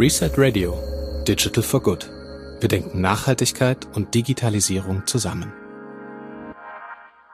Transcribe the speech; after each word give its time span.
Reset 0.00 0.30
Radio 0.38 0.78
Digital 1.28 1.62
for 1.62 1.82
Good. 1.82 2.10
Wir 2.60 2.70
denken 2.70 3.02
Nachhaltigkeit 3.02 3.86
und 3.94 4.14
Digitalisierung 4.14 5.06
zusammen. 5.06 5.52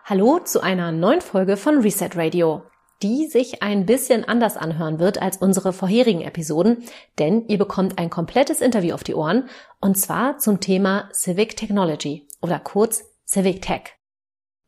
Hallo 0.04 0.40
zu 0.40 0.60
einer 0.62 0.90
neuen 0.90 1.20
Folge 1.20 1.56
von 1.56 1.78
Reset 1.82 2.10
Radio, 2.16 2.64
die 3.04 3.28
sich 3.28 3.62
ein 3.62 3.86
bisschen 3.86 4.24
anders 4.24 4.56
anhören 4.56 4.98
wird 4.98 5.22
als 5.22 5.36
unsere 5.36 5.72
vorherigen 5.72 6.22
Episoden, 6.22 6.82
denn 7.20 7.46
ihr 7.46 7.58
bekommt 7.58 8.00
ein 8.00 8.10
komplettes 8.10 8.60
Interview 8.60 8.94
auf 8.94 9.04
die 9.04 9.14
Ohren 9.14 9.48
und 9.80 9.96
zwar 9.96 10.38
zum 10.38 10.58
Thema 10.58 11.08
Civic 11.12 11.56
Technology 11.56 12.26
oder 12.42 12.58
kurz 12.58 13.04
Civic 13.24 13.62
Tech. 13.62 13.92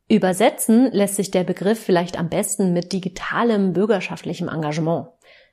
Übersetzen 0.08 0.92
lässt 0.92 1.16
sich 1.16 1.32
der 1.32 1.42
Begriff 1.42 1.82
vielleicht 1.82 2.16
am 2.16 2.28
besten 2.28 2.72
mit 2.72 2.92
digitalem 2.92 3.72
bürgerschaftlichem 3.72 4.48
Engagement. 4.48 5.08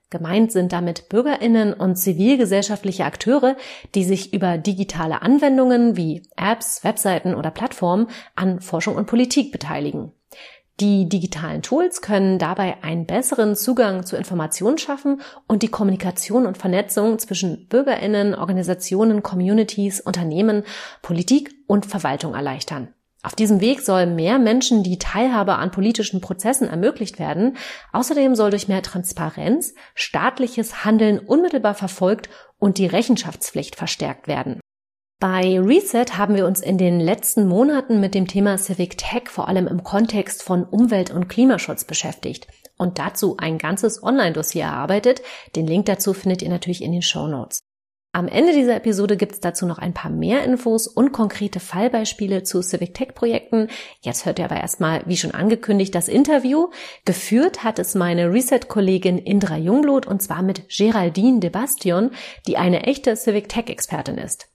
Gemeint 0.09 0.51
sind 0.51 0.71
damit 0.71 1.09
Bürgerinnen 1.09 1.73
und 1.73 1.95
zivilgesellschaftliche 1.95 3.05
Akteure, 3.05 3.55
die 3.95 4.03
sich 4.03 4.33
über 4.33 4.57
digitale 4.57 5.21
Anwendungen 5.21 5.97
wie 5.97 6.23
Apps, 6.37 6.83
Webseiten 6.83 7.33
oder 7.35 7.51
Plattformen 7.51 8.07
an 8.35 8.61
Forschung 8.61 8.95
und 8.95 9.07
Politik 9.07 9.51
beteiligen. 9.51 10.11
Die 10.81 11.07
digitalen 11.07 11.61
Tools 11.61 12.01
können 12.01 12.37
dabei 12.37 12.83
einen 12.83 13.05
besseren 13.05 13.55
Zugang 13.55 14.05
zu 14.05 14.17
Informationen 14.17 14.77
schaffen 14.77 15.21
und 15.47 15.63
die 15.63 15.69
Kommunikation 15.69 16.45
und 16.45 16.57
Vernetzung 16.57 17.17
zwischen 17.17 17.67
Bürgerinnen, 17.69 18.35
Organisationen, 18.35 19.23
Communities, 19.23 20.01
Unternehmen, 20.01 20.63
Politik 21.01 21.55
und 21.67 21.85
Verwaltung 21.85 22.33
erleichtern. 22.33 22.94
Auf 23.25 23.33
diesem 23.33 23.59
Weg 23.59 23.81
soll 23.81 24.05
mehr 24.05 24.37
Menschen 24.37 24.83
die 24.83 24.99
Teilhabe 24.99 25.55
an 25.55 25.71
politischen 25.71 26.21
Prozessen 26.21 26.69
ermöglicht 26.69 27.17
werden. 27.17 27.57
Außerdem 27.91 28.35
soll 28.35 28.51
durch 28.51 28.67
mehr 28.67 28.83
Transparenz 28.83 29.73
staatliches 29.95 30.85
Handeln 30.85 31.17
unmittelbar 31.17 31.73
verfolgt 31.73 32.29
und 32.59 32.77
die 32.77 32.85
Rechenschaftspflicht 32.85 33.75
verstärkt 33.75 34.27
werden. 34.27 34.59
Bei 35.19 35.59
Reset 35.59 36.05
haben 36.17 36.35
wir 36.35 36.45
uns 36.45 36.61
in 36.61 36.77
den 36.77 36.99
letzten 36.99 37.47
Monaten 37.47 37.99
mit 37.99 38.13
dem 38.13 38.27
Thema 38.27 38.59
Civic 38.59 38.99
Tech 38.99 39.23
vor 39.29 39.47
allem 39.47 39.65
im 39.65 39.83
Kontext 39.83 40.43
von 40.43 40.63
Umwelt- 40.63 41.11
und 41.11 41.27
Klimaschutz 41.27 41.83
beschäftigt 41.83 42.45
und 42.77 42.99
dazu 42.99 43.37
ein 43.37 43.57
ganzes 43.57 44.03
Online-Dossier 44.03 44.65
erarbeitet. 44.65 45.23
Den 45.55 45.65
Link 45.65 45.87
dazu 45.87 46.13
findet 46.13 46.43
ihr 46.43 46.49
natürlich 46.49 46.83
in 46.83 46.91
den 46.91 47.01
Show 47.01 47.25
Notes. 47.25 47.64
Am 48.15 48.29
Ende 48.29 48.53
dieser 48.53 48.77
Episode 48.77 49.17
gibt 49.17 49.33
es 49.33 49.39
dazu 49.41 49.65
noch 49.65 49.77
ein 49.77 49.93
paar 49.93 50.09
mehr 50.09 50.45
Infos 50.45 50.87
und 50.87 51.11
konkrete 51.11 51.59
Fallbeispiele 51.59 52.43
zu 52.43 52.61
Civic 52.61 52.93
Tech 52.93 53.09
Projekten. 53.13 53.67
Jetzt 53.99 54.25
hört 54.25 54.39
ihr 54.39 54.45
aber 54.45 54.55
erstmal, 54.55 55.01
wie 55.05 55.17
schon 55.17 55.31
angekündigt, 55.31 55.93
das 55.93 56.07
Interview. 56.07 56.69
Geführt 57.03 57.65
hat 57.65 57.77
es 57.77 57.93
meine 57.93 58.31
Reset-Kollegin 58.31 59.17
Indra 59.17 59.57
Jungblut 59.57 60.07
und 60.07 60.21
zwar 60.21 60.43
mit 60.43 60.69
Geraldine 60.69 61.41
de 61.41 61.49
Bastion, 61.49 62.11
die 62.47 62.55
eine 62.55 62.83
echte 62.83 63.17
Civic 63.17 63.49
Tech 63.49 63.65
Expertin 63.67 64.17
ist. 64.17 64.47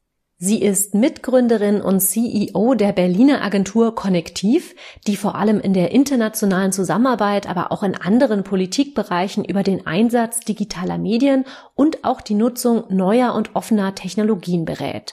Sie 0.42 0.62
ist 0.62 0.94
Mitgründerin 0.94 1.82
und 1.82 2.00
CEO 2.00 2.72
der 2.72 2.92
Berliner 2.92 3.42
Agentur 3.42 3.94
Konnektiv, 3.94 4.74
die 5.06 5.16
vor 5.16 5.34
allem 5.34 5.60
in 5.60 5.74
der 5.74 5.90
internationalen 5.90 6.72
Zusammenarbeit, 6.72 7.46
aber 7.46 7.70
auch 7.70 7.82
in 7.82 7.94
anderen 7.94 8.42
Politikbereichen 8.42 9.44
über 9.44 9.62
den 9.62 9.86
Einsatz 9.86 10.40
digitaler 10.40 10.96
Medien 10.96 11.44
und 11.74 12.04
auch 12.04 12.22
die 12.22 12.32
Nutzung 12.32 12.84
neuer 12.88 13.34
und 13.34 13.54
offener 13.54 13.94
Technologien 13.94 14.64
berät. 14.64 15.12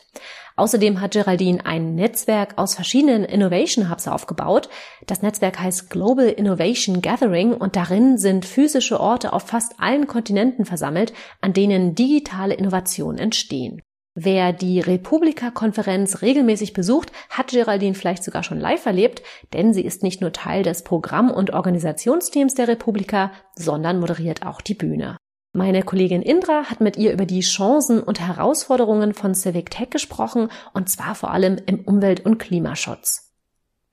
Außerdem 0.56 1.02
hat 1.02 1.12
Geraldine 1.12 1.66
ein 1.66 1.96
Netzwerk 1.96 2.58
aus 2.58 2.76
verschiedenen 2.76 3.26
Innovation 3.26 3.92
Hubs 3.92 4.08
aufgebaut. 4.08 4.70
Das 5.08 5.24
Netzwerk 5.24 5.60
heißt 5.60 5.90
Global 5.90 6.30
Innovation 6.30 7.02
Gathering 7.02 7.54
und 7.54 7.76
darin 7.76 8.18
sind 8.18 8.46
physische 8.46 9.02
Orte 9.02 9.34
auf 9.34 9.44
fast 9.44 9.74
allen 9.78 10.08
Kontinenten 10.08 10.64
versammelt, 10.64 11.12
an 11.42 11.52
denen 11.52 11.96
digitale 11.96 12.54
Innovationen 12.54 13.20
entstehen. 13.20 13.82
Wer 14.20 14.52
die 14.52 14.80
Republika-Konferenz 14.80 16.24
regelmäßig 16.24 16.74
besucht, 16.74 17.12
hat 17.30 17.50
Geraldine 17.50 17.94
vielleicht 17.94 18.24
sogar 18.24 18.42
schon 18.42 18.60
live 18.60 18.84
erlebt, 18.88 19.22
denn 19.54 19.76
sie 19.76 19.86
ist 19.86 20.02
nicht 20.02 20.22
nur 20.22 20.34
Teil 20.34 20.64
des 20.64 20.84
Programm- 20.84 21.30
und 21.30 21.54
Organisationsteams 21.54 22.56
der 22.56 22.68
Republika, 22.68 23.32
sondern 23.56 24.00
moderiert 24.00 24.44
auch 24.44 24.60
die 24.62 24.74
Bühne. 24.74 25.18
Meine 25.54 25.84
Kollegin 25.84 26.24
Indra 26.24 26.64
hat 26.64 26.82
mit 26.82 26.98
ihr 26.98 27.14
über 27.14 27.28
die 27.28 27.42
Chancen 27.42 28.02
und 28.02 28.20
Herausforderungen 28.20 29.14
von 29.14 29.36
Civic 29.36 29.70
Tech 29.70 29.92
gesprochen, 29.92 30.50
und 30.74 30.90
zwar 30.90 31.14
vor 31.14 31.30
allem 31.30 31.60
im 31.68 31.82
Umwelt- 31.82 32.26
und 32.26 32.40
Klimaschutz. 32.40 33.36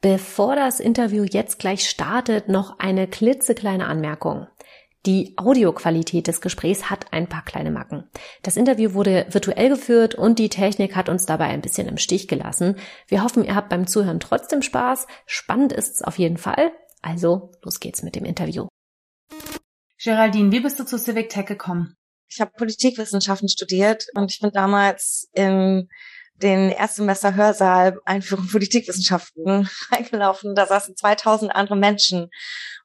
Bevor 0.00 0.56
das 0.56 0.80
Interview 0.80 1.24
jetzt 1.24 1.58
gleich 1.58 1.86
startet, 1.86 2.48
noch 2.48 2.78
eine 2.78 3.06
klitzekleine 3.06 3.84
Anmerkung. 3.84 4.46
Die 5.06 5.34
Audioqualität 5.36 6.28
des 6.28 6.40
Gesprächs 6.40 6.88
hat 6.88 7.12
ein 7.12 7.28
paar 7.28 7.44
kleine 7.44 7.70
Macken. 7.70 8.08
Das 8.42 8.56
Interview 8.56 8.94
wurde 8.94 9.26
virtuell 9.28 9.68
geführt 9.68 10.14
und 10.14 10.38
die 10.38 10.48
Technik 10.48 10.96
hat 10.96 11.10
uns 11.10 11.26
dabei 11.26 11.46
ein 11.46 11.60
bisschen 11.60 11.86
im 11.86 11.98
Stich 11.98 12.26
gelassen. 12.26 12.76
Wir 13.06 13.22
hoffen, 13.22 13.44
ihr 13.44 13.54
habt 13.54 13.68
beim 13.68 13.86
Zuhören 13.86 14.18
trotzdem 14.18 14.62
Spaß. 14.62 15.06
Spannend 15.26 15.74
ist 15.74 15.96
es 15.96 16.02
auf 16.02 16.18
jeden 16.18 16.38
Fall. 16.38 16.72
Also, 17.02 17.52
los 17.62 17.80
geht's 17.80 18.02
mit 18.02 18.16
dem 18.16 18.24
Interview. 18.24 18.66
Geraldine, 20.02 20.50
wie 20.52 20.60
bist 20.60 20.80
du 20.80 20.84
zu 20.84 20.98
Civic 20.98 21.28
Tech 21.28 21.44
gekommen? 21.44 21.96
Ich 22.30 22.40
habe 22.40 22.52
Politikwissenschaften 22.56 23.50
studiert 23.50 24.06
und 24.14 24.32
ich 24.32 24.40
bin 24.40 24.52
damals 24.52 25.28
in 25.34 25.90
den 26.42 26.70
Erstsemester 26.70 27.34
Hörsaal 27.34 27.98
Einführung 28.04 28.48
Politikwissenschaften 28.48 29.68
reingelaufen. 29.90 30.54
Da 30.54 30.66
saßen 30.66 30.96
2000 30.96 31.54
andere 31.54 31.76
Menschen 31.76 32.30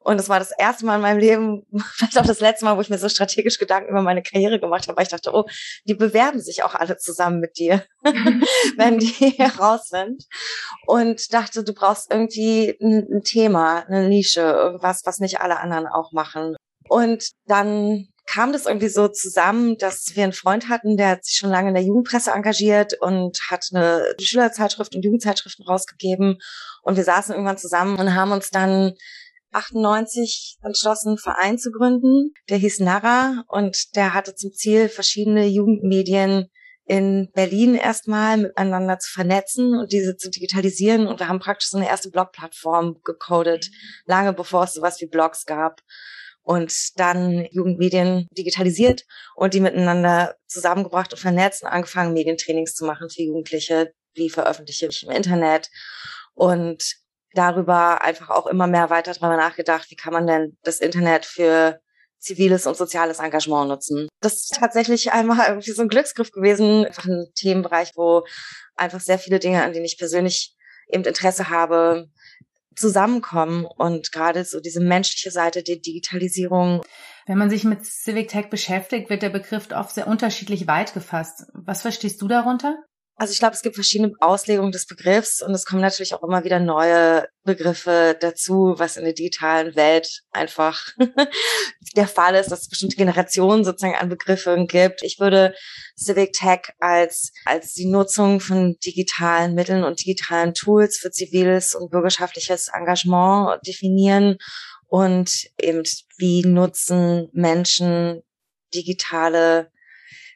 und 0.02 0.20
es 0.20 0.30
war 0.30 0.40
das 0.40 0.52
erste 0.58 0.86
Mal 0.86 0.96
in 0.96 1.02
meinem 1.02 1.20
Leben, 1.20 1.66
vielleicht 1.94 2.18
auch 2.18 2.26
das 2.26 2.40
letzte 2.40 2.66
Mal, 2.66 2.78
wo 2.78 2.82
ich 2.82 2.90
mir 2.90 2.98
so 2.98 3.10
strategisch 3.10 3.60
Gedanken 3.60 3.90
über 3.90 4.02
meine 4.02 4.24
Karriere 4.24 4.60
gemacht 4.60 4.88
habe, 4.88 4.96
weil 4.98 5.04
ich 5.04 5.10
dachte, 5.10 5.32
oh, 5.34 5.46
die 5.86 5.94
bewerben 5.94 6.40
sich 6.40 6.64
auch 6.64 6.74
alle 6.74 6.98
zusammen 6.98 7.40
mit 7.40 7.58
dir, 7.58 7.86
wenn 8.78 8.98
die 8.98 9.08
hier 9.08 9.48
raus 9.60 9.90
sind. 9.90 10.24
Und 10.86 11.34
dachte, 11.34 11.64
du 11.64 11.74
brauchst 11.74 12.12
irgendwie 12.12 12.78
ein, 12.82 13.08
ein 13.12 13.24
Thema, 13.24 13.86
eine 13.88 14.08
Nische, 14.08 14.42
irgendwas, 14.42 15.02
was 15.06 15.20
nicht 15.20 15.42
alle 15.42 15.60
anderen 15.60 15.88
auch 15.88 16.12
machen. 16.14 16.56
Und 16.88 17.30
dann 17.46 18.08
kam 18.30 18.54
das 18.54 18.68
irgendwie 18.68 18.90
so 18.90 19.08
zusammen, 19.08 19.78
dass 19.78 20.12
wir 20.14 20.24
einen 20.24 20.34
Freund 20.34 20.70
hatten, 20.70 20.98
der 20.98 21.10
hat 21.10 21.26
sich 21.26 21.38
schon 21.38 21.50
lange 21.50 21.70
in 21.70 21.74
der 21.74 21.84
Jugendpresse 21.84 22.30
engagiert 22.32 22.94
und 23.02 23.40
hat 23.50 23.66
eine 23.74 24.14
Schülerzeitschrift 24.22 24.96
und 24.96 25.04
Jugendzeitschriften 25.04 25.66
rausgegeben. 25.66 26.38
Und 26.84 26.96
wir 26.96 27.04
saßen 27.04 27.34
irgendwann 27.34 27.58
zusammen 27.58 27.98
und 27.98 28.14
haben 28.14 28.32
uns 28.32 28.52
dann 28.52 28.94
98 29.52 30.58
entschlossen, 30.64 31.10
einen 31.10 31.18
Verein 31.18 31.58
zu 31.58 31.72
gründen. 31.72 32.34
Der 32.50 32.58
hieß 32.58 32.82
Nara 32.82 33.46
und 33.48 33.96
der 33.96 34.14
hatte 34.14 34.36
zum 34.36 34.54
Ziel, 34.54 34.90
verschiedene 34.90 35.48
Jugendmedien 35.48 36.52
in 36.86 37.32
Berlin 37.34 37.74
erstmal 37.74 38.38
miteinander 38.38 39.00
zu 39.00 39.12
vernetzen 39.12 39.76
und 39.76 39.92
diese 39.92 40.18
zu 40.18 40.30
digitalisieren. 40.30 41.08
Und 41.08 41.20
wir 41.20 41.30
haben 41.30 41.40
praktisch 41.40 41.70
so 41.70 41.78
eine 41.78 41.88
erste 41.88 42.12
Blogplattform 42.12 43.02
gecodet, 43.04 43.72
lange 44.06 44.34
bevor 44.34 44.66
es 44.66 44.74
sowas 44.74 45.02
wie 45.02 45.08
Blogs 45.08 45.46
gab. 45.46 45.82
Und 46.50 47.00
dann 47.00 47.46
Jugendmedien 47.52 48.28
digitalisiert 48.32 49.06
und 49.36 49.54
die 49.54 49.60
miteinander 49.60 50.36
zusammengebracht 50.48 51.14
und 51.14 51.20
vernetzt 51.20 51.62
und 51.62 51.70
angefangen, 51.70 52.12
Medientrainings 52.14 52.74
zu 52.74 52.86
machen 52.86 53.08
für 53.08 53.22
Jugendliche. 53.22 53.94
Wie 54.16 54.32
veröffentliche 54.32 54.88
ich 54.88 55.04
im 55.04 55.12
Internet? 55.12 55.70
Und 56.34 56.96
darüber 57.34 58.02
einfach 58.02 58.32
auch 58.32 58.48
immer 58.48 58.66
mehr 58.66 58.90
weiter 58.90 59.14
drüber 59.14 59.38
nachgedacht, 59.38 59.92
wie 59.92 59.96
kann 59.96 60.12
man 60.12 60.26
denn 60.26 60.58
das 60.64 60.80
Internet 60.80 61.28
für 61.28 61.82
ziviles 62.18 62.66
und 62.66 62.76
soziales 62.76 63.20
Engagement 63.20 63.70
nutzen. 63.70 64.08
Das 64.20 64.34
ist 64.34 64.56
tatsächlich 64.56 65.12
einmal 65.12 65.48
irgendwie 65.50 65.72
so 65.72 65.84
ein 65.84 65.88
Glücksgriff 65.88 66.32
gewesen, 66.32 66.84
einfach 66.84 67.06
ein 67.06 67.28
Themenbereich, 67.36 67.92
wo 67.96 68.26
einfach 68.76 69.02
sehr 69.02 69.20
viele 69.20 69.38
Dinge, 69.38 69.62
an 69.62 69.72
denen 69.72 69.86
ich 69.86 70.00
persönlich 70.00 70.56
eben 70.92 71.04
Interesse 71.04 71.50
habe, 71.50 72.10
zusammenkommen 72.80 73.66
und 73.66 74.12
gerade 74.12 74.44
so 74.46 74.60
diese 74.60 74.82
menschliche 74.82 75.32
Seite 75.32 75.64
der 75.64 75.78
Digitalisierung. 75.78 76.82
Wenn 77.28 77.38
man 77.38 77.50
sich 77.50 77.64
mit 77.64 77.86
Civic 77.86 78.30
Tech 78.30 78.50
beschäftigt, 78.50 79.10
wird 79.10 79.22
der 79.22 79.30
Begriff 79.30 79.68
oft 79.72 79.94
sehr 79.94 80.08
unterschiedlich 80.08 80.68
weit 80.68 80.94
gefasst. 80.94 81.46
Was 81.54 81.84
verstehst 81.84 82.22
du 82.22 82.28
darunter? 82.28 82.78
Also 83.20 83.34
ich 83.34 83.40
glaube, 83.40 83.54
es 83.54 83.62
gibt 83.62 83.76
verschiedene 83.76 84.14
Auslegungen 84.22 84.72
des 84.72 84.86
Begriffs 84.86 85.42
und 85.42 85.54
es 85.54 85.66
kommen 85.66 85.82
natürlich 85.82 86.14
auch 86.14 86.24
immer 86.24 86.46
wieder 86.46 86.62
neue 86.62 87.28
Begriffe 87.44 88.16
dazu, 88.18 88.76
was 88.78 88.96
in 88.96 89.04
der 89.04 89.12
digitalen 89.12 89.76
Welt 89.76 90.22
einfach 90.32 90.88
der 91.98 92.08
Fall 92.08 92.36
ist, 92.36 92.50
dass 92.50 92.62
es 92.62 92.70
bestimmte 92.70 92.96
Generationen 92.96 93.66
sozusagen 93.66 93.98
an 93.98 94.08
Begriffen 94.08 94.68
gibt. 94.68 95.04
Ich 95.04 95.20
würde 95.20 95.54
Civic 95.98 96.32
Tech 96.32 96.62
als, 96.80 97.34
als 97.44 97.74
die 97.74 97.88
Nutzung 97.88 98.40
von 98.40 98.78
digitalen 98.86 99.54
Mitteln 99.54 99.84
und 99.84 100.00
digitalen 100.00 100.54
Tools 100.54 100.98
für 100.98 101.12
ziviles 101.12 101.76
und 101.76 101.92
bürgerschaftliches 101.92 102.70
Engagement 102.74 103.60
definieren 103.68 104.38
und 104.88 105.50
eben 105.60 105.84
wie 106.18 106.46
nutzen 106.46 107.28
Menschen 107.34 108.22
digitale 108.74 109.74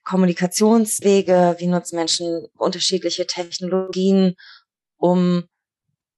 Kommunikationswege, 0.03 1.55
wie 1.59 1.67
nutzen 1.67 1.95
Menschen 1.95 2.47
unterschiedliche 2.57 3.25
Technologien, 3.25 4.35
um 4.97 5.43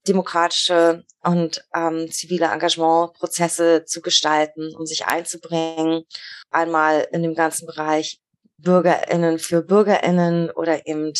demokratische 0.07 1.03
und 1.23 1.65
ähm, 1.73 2.11
zivile 2.11 2.45
Engagementprozesse 2.45 3.85
zu 3.85 4.01
gestalten, 4.01 4.75
um 4.75 4.85
sich 4.85 5.07
einzubringen. 5.07 6.03
Einmal 6.51 7.07
in 7.11 7.23
dem 7.23 7.33
ganzen 7.33 7.65
Bereich 7.65 8.19
BürgerInnen 8.57 9.39
für 9.39 9.61
BürgerInnen 9.61 10.51
oder 10.51 10.85
eben 10.87 11.13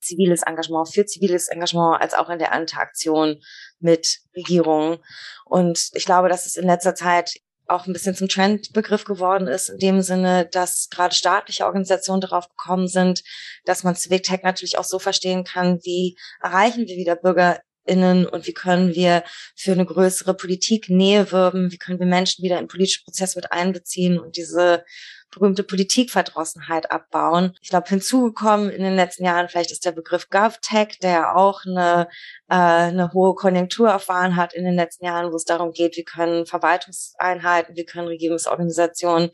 ziviles 0.00 0.42
Engagement 0.42 0.92
für 0.92 1.06
ziviles 1.06 1.48
Engagement 1.48 2.00
als 2.00 2.14
auch 2.14 2.28
in 2.28 2.38
der 2.38 2.52
Interaktion 2.52 3.40
mit 3.78 4.18
Regierungen. 4.36 4.98
Und 5.44 5.90
ich 5.94 6.04
glaube, 6.04 6.28
dass 6.28 6.46
es 6.46 6.56
in 6.56 6.66
letzter 6.66 6.94
Zeit 6.94 7.40
auch 7.72 7.86
ein 7.86 7.92
bisschen 7.92 8.14
zum 8.14 8.28
Trendbegriff 8.28 9.04
geworden 9.04 9.46
ist, 9.46 9.68
in 9.68 9.78
dem 9.78 10.02
Sinne, 10.02 10.46
dass 10.50 10.88
gerade 10.90 11.14
staatliche 11.14 11.64
Organisationen 11.66 12.20
darauf 12.20 12.48
gekommen 12.48 12.88
sind, 12.88 13.22
dass 13.64 13.84
man 13.84 13.96
Civic 13.96 14.22
Tech 14.22 14.42
natürlich 14.42 14.78
auch 14.78 14.84
so 14.84 14.98
verstehen 14.98 15.44
kann, 15.44 15.80
wie 15.82 16.16
erreichen 16.40 16.86
wir 16.86 16.96
wieder 16.96 17.16
BürgerInnen 17.16 18.26
und 18.26 18.46
wie 18.46 18.54
können 18.54 18.94
wir 18.94 19.24
für 19.56 19.72
eine 19.72 19.86
größere 19.86 20.34
Politik 20.34 20.88
Nähe 20.88 21.32
wirben, 21.32 21.72
wie 21.72 21.78
können 21.78 21.98
wir 21.98 22.06
Menschen 22.06 22.44
wieder 22.44 22.58
in 22.58 22.68
politische 22.68 23.04
Prozesse 23.04 23.38
mit 23.38 23.52
einbeziehen 23.52 24.18
und 24.18 24.36
diese 24.36 24.84
berühmte 25.32 25.64
Politikverdrossenheit 25.64 26.92
abbauen. 26.92 27.56
Ich 27.60 27.70
glaube, 27.70 27.88
hinzugekommen 27.88 28.70
in 28.70 28.82
den 28.82 28.94
letzten 28.94 29.24
Jahren 29.24 29.48
vielleicht 29.48 29.72
ist 29.72 29.84
der 29.84 29.92
Begriff 29.92 30.28
GovTech, 30.30 30.98
der 31.02 31.36
auch 31.36 31.64
eine, 31.64 32.08
äh, 32.48 32.54
eine 32.54 33.12
hohe 33.12 33.34
Konjunktur 33.34 33.88
erfahren 33.88 34.36
hat 34.36 34.54
in 34.54 34.64
den 34.64 34.74
letzten 34.74 35.06
Jahren, 35.06 35.32
wo 35.32 35.36
es 35.36 35.44
darum 35.44 35.72
geht, 35.72 35.96
wie 35.96 36.04
können 36.04 36.46
Verwaltungseinheiten, 36.46 37.74
wie 37.76 37.84
können 37.84 38.08
Regierungsorganisationen 38.08 39.30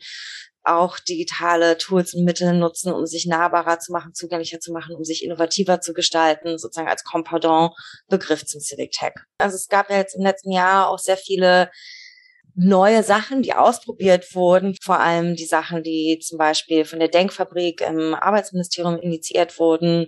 auch 0.63 0.99
digitale 0.99 1.77
Tools 1.77 2.13
und 2.13 2.25
Mittel 2.25 2.53
nutzen, 2.53 2.93
um 2.93 3.05
sich 3.05 3.25
nahbarer 3.25 3.79
zu 3.79 3.91
machen, 3.91 4.13
zugänglicher 4.13 4.59
zu 4.59 4.71
machen, 4.71 4.95
um 4.95 5.03
sich 5.03 5.23
innovativer 5.23 5.81
zu 5.81 5.93
gestalten, 5.93 6.57
sozusagen 6.57 6.89
als 6.89 7.03
Compardon 7.03 7.71
Begriff 8.07 8.45
zum 8.45 8.59
Civic 8.61 8.91
Tech. 8.91 9.13
Also 9.37 9.55
es 9.55 9.67
gab 9.67 9.89
ja 9.89 9.97
jetzt 9.97 10.15
im 10.15 10.23
letzten 10.23 10.51
Jahr 10.51 10.89
auch 10.89 10.99
sehr 10.99 11.17
viele 11.17 11.71
neue 12.55 13.03
Sachen, 13.03 13.41
die 13.41 13.53
ausprobiert 13.53 14.35
wurden, 14.35 14.75
vor 14.81 14.99
allem 14.99 15.35
die 15.35 15.45
Sachen, 15.45 15.83
die 15.83 16.19
zum 16.19 16.37
Beispiel 16.37 16.85
von 16.85 16.99
der 16.99 17.07
Denkfabrik 17.07 17.81
im 17.81 18.13
Arbeitsministerium 18.13 18.97
initiiert 18.99 19.59
wurden. 19.59 20.07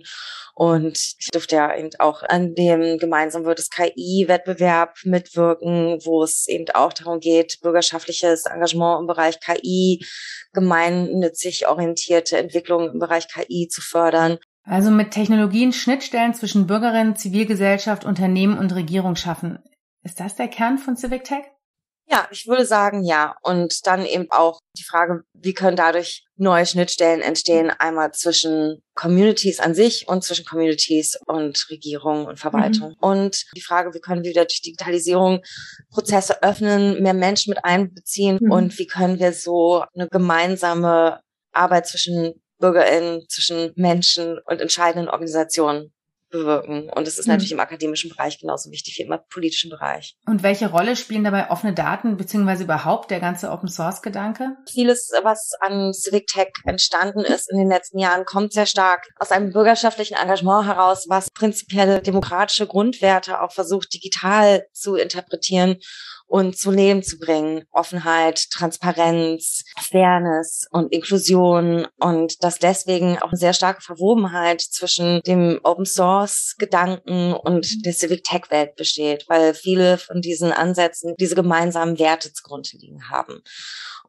Und 0.54 0.98
ich 1.18 1.28
durfte 1.32 1.56
ja 1.56 1.74
eben 1.74 1.90
auch 1.98 2.22
an 2.22 2.54
dem 2.54 2.98
gemeinsam 2.98 3.44
wird 3.44 3.58
es 3.58 3.70
KI-Wettbewerb 3.70 4.96
mitwirken, 5.04 5.98
wo 6.04 6.22
es 6.22 6.46
eben 6.46 6.66
auch 6.74 6.92
darum 6.92 7.20
geht, 7.20 7.58
bürgerschaftliches 7.62 8.44
Engagement 8.46 9.00
im 9.00 9.06
Bereich 9.06 9.40
KI, 9.40 10.04
gemeinnützig 10.52 11.68
orientierte 11.68 12.36
Entwicklungen 12.36 12.92
im 12.92 12.98
Bereich 12.98 13.28
KI 13.28 13.68
zu 13.68 13.80
fördern. 13.80 14.38
Also 14.64 14.90
mit 14.90 15.10
Technologien 15.10 15.72
Schnittstellen 15.72 16.34
zwischen 16.34 16.66
Bürgerinnen, 16.66 17.16
Zivilgesellschaft, 17.16 18.04
Unternehmen 18.04 18.58
und 18.58 18.74
Regierung 18.74 19.16
schaffen. 19.16 19.58
Ist 20.04 20.20
das 20.20 20.36
der 20.36 20.48
Kern 20.48 20.78
von 20.78 20.96
Civic 20.96 21.24
Tech? 21.24 21.44
Ja, 22.06 22.28
ich 22.30 22.46
würde 22.46 22.66
sagen, 22.66 23.04
ja. 23.04 23.36
Und 23.42 23.86
dann 23.86 24.04
eben 24.04 24.30
auch 24.30 24.60
die 24.76 24.84
Frage, 24.84 25.22
wie 25.32 25.54
können 25.54 25.76
dadurch 25.76 26.24
neue 26.36 26.66
Schnittstellen 26.66 27.20
entstehen, 27.20 27.70
einmal 27.70 28.12
zwischen 28.12 28.82
Communities 28.94 29.60
an 29.60 29.74
sich 29.74 30.08
und 30.08 30.22
zwischen 30.24 30.44
Communities 30.44 31.18
und 31.26 31.66
Regierung 31.70 32.26
und 32.26 32.38
Verwaltung. 32.38 32.90
Mhm. 32.90 32.96
Und 33.00 33.44
die 33.56 33.62
Frage, 33.62 33.94
wie 33.94 34.00
können 34.00 34.24
wir 34.24 34.30
wieder 34.30 34.44
durch 34.44 34.62
Digitalisierung 34.62 35.42
Prozesse 35.90 36.42
öffnen, 36.42 37.02
mehr 37.02 37.14
Menschen 37.14 37.50
mit 37.50 37.64
einbeziehen 37.64 38.38
mhm. 38.42 38.50
und 38.50 38.78
wie 38.78 38.86
können 38.86 39.18
wir 39.18 39.32
so 39.32 39.84
eine 39.94 40.08
gemeinsame 40.08 41.20
Arbeit 41.52 41.86
zwischen 41.86 42.42
BürgerInnen, 42.58 43.24
zwischen 43.28 43.72
Menschen 43.76 44.38
und 44.46 44.60
entscheidenden 44.60 45.08
Organisationen 45.08 45.92
bewirken. 46.32 46.90
Und 46.90 47.06
es 47.06 47.18
ist 47.18 47.26
mhm. 47.26 47.34
natürlich 47.34 47.52
im 47.52 47.60
akademischen 47.60 48.10
Bereich 48.10 48.40
genauso 48.40 48.70
wichtig 48.72 48.98
wie 48.98 49.02
im 49.02 49.16
politischen 49.30 49.70
Bereich. 49.70 50.16
Und 50.26 50.42
welche 50.42 50.70
Rolle 50.70 50.96
spielen 50.96 51.22
dabei 51.22 51.50
offene 51.50 51.74
Daten 51.74 52.16
beziehungsweise 52.16 52.64
überhaupt 52.64 53.10
der 53.10 53.20
ganze 53.20 53.50
Open 53.50 53.68
Source 53.68 54.02
Gedanke? 54.02 54.56
Vieles, 54.68 55.12
was 55.22 55.52
an 55.60 55.92
Civic 55.92 56.26
Tech 56.26 56.48
entstanden 56.64 57.20
ist 57.20 57.50
in 57.50 57.58
den 57.58 57.68
letzten 57.68 57.98
Jahren, 57.98 58.24
kommt 58.24 58.52
sehr 58.52 58.66
stark 58.66 59.06
aus 59.16 59.30
einem 59.30 59.52
bürgerschaftlichen 59.52 60.16
Engagement 60.16 60.66
heraus, 60.66 61.06
was 61.08 61.30
prinzipielle 61.30 62.02
demokratische 62.02 62.66
Grundwerte 62.66 63.40
auch 63.40 63.52
versucht, 63.52 63.94
digital 63.94 64.66
zu 64.72 64.96
interpretieren 64.96 65.76
und 66.32 66.56
zu 66.56 66.70
Leben 66.70 67.02
zu 67.02 67.18
bringen. 67.18 67.64
Offenheit, 67.72 68.50
Transparenz, 68.50 69.64
Fairness 69.78 70.66
und 70.70 70.90
Inklusion 70.90 71.86
und 72.00 72.42
dass 72.42 72.58
deswegen 72.58 73.18
auch 73.18 73.28
eine 73.28 73.36
sehr 73.36 73.52
starke 73.52 73.82
Verwobenheit 73.82 74.62
zwischen 74.62 75.20
dem 75.26 75.60
Open 75.62 75.84
Source 75.84 76.54
Gedanken 76.56 77.34
und 77.34 77.84
der 77.84 77.92
Civic 77.92 78.24
Tech 78.24 78.44
Welt 78.48 78.76
besteht, 78.76 79.26
weil 79.28 79.52
viele 79.52 79.98
von 79.98 80.22
diesen 80.22 80.52
Ansätzen 80.52 81.14
diese 81.20 81.34
gemeinsamen 81.34 81.98
Werte 81.98 82.32
zugrunde 82.32 82.78
liegen 82.78 83.10
haben. 83.10 83.42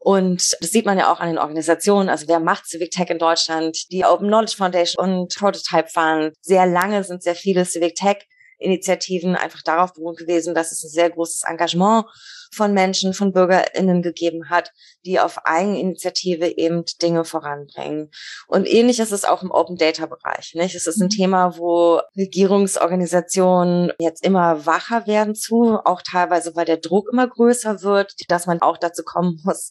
Und 0.00 0.56
das 0.60 0.70
sieht 0.70 0.86
man 0.86 0.96
ja 0.96 1.12
auch 1.12 1.20
an 1.20 1.28
den 1.28 1.38
Organisationen. 1.38 2.08
Also 2.08 2.26
wer 2.26 2.40
macht 2.40 2.66
Civic 2.66 2.90
Tech 2.90 3.10
in 3.10 3.18
Deutschland? 3.18 3.92
Die 3.92 4.06
Open 4.06 4.28
Knowledge 4.28 4.56
Foundation 4.56 5.04
und 5.04 5.36
Prototype 5.36 5.88
Fund. 5.88 6.32
Sehr 6.40 6.66
lange 6.66 7.04
sind 7.04 7.22
sehr 7.22 7.34
viele 7.34 7.66
Civic 7.66 7.96
Tech 7.96 8.26
Initiativen 8.58 9.36
einfach 9.36 9.62
darauf 9.62 9.92
beruht 9.94 10.18
gewesen, 10.18 10.54
dass 10.54 10.72
es 10.72 10.84
ein 10.84 10.90
sehr 10.90 11.10
großes 11.10 11.42
Engagement 11.44 12.06
von 12.54 12.72
Menschen, 12.72 13.12
von 13.14 13.32
BürgerInnen 13.32 14.02
gegeben 14.02 14.48
hat, 14.48 14.72
die 15.04 15.20
auf 15.20 15.44
Eigeninitiative 15.44 16.56
eben 16.56 16.84
Dinge 17.02 17.24
voranbringen. 17.24 18.10
Und 18.46 18.66
ähnlich 18.66 19.00
ist 19.00 19.12
es 19.12 19.24
auch 19.24 19.42
im 19.42 19.50
Open 19.50 19.76
Data 19.76 20.06
Bereich, 20.06 20.52
nicht? 20.54 20.74
Es 20.74 20.86
ist 20.86 21.00
ein 21.00 21.06
mhm. 21.06 21.10
Thema, 21.10 21.58
wo 21.58 22.00
Regierungsorganisationen 22.16 23.92
jetzt 23.98 24.24
immer 24.24 24.66
wacher 24.66 25.06
werden 25.06 25.34
zu, 25.34 25.78
auch 25.84 26.02
teilweise, 26.02 26.54
weil 26.54 26.64
der 26.64 26.78
Druck 26.78 27.08
immer 27.12 27.28
größer 27.28 27.82
wird, 27.82 28.14
dass 28.28 28.46
man 28.46 28.62
auch 28.62 28.78
dazu 28.78 29.02
kommen 29.02 29.40
muss, 29.44 29.70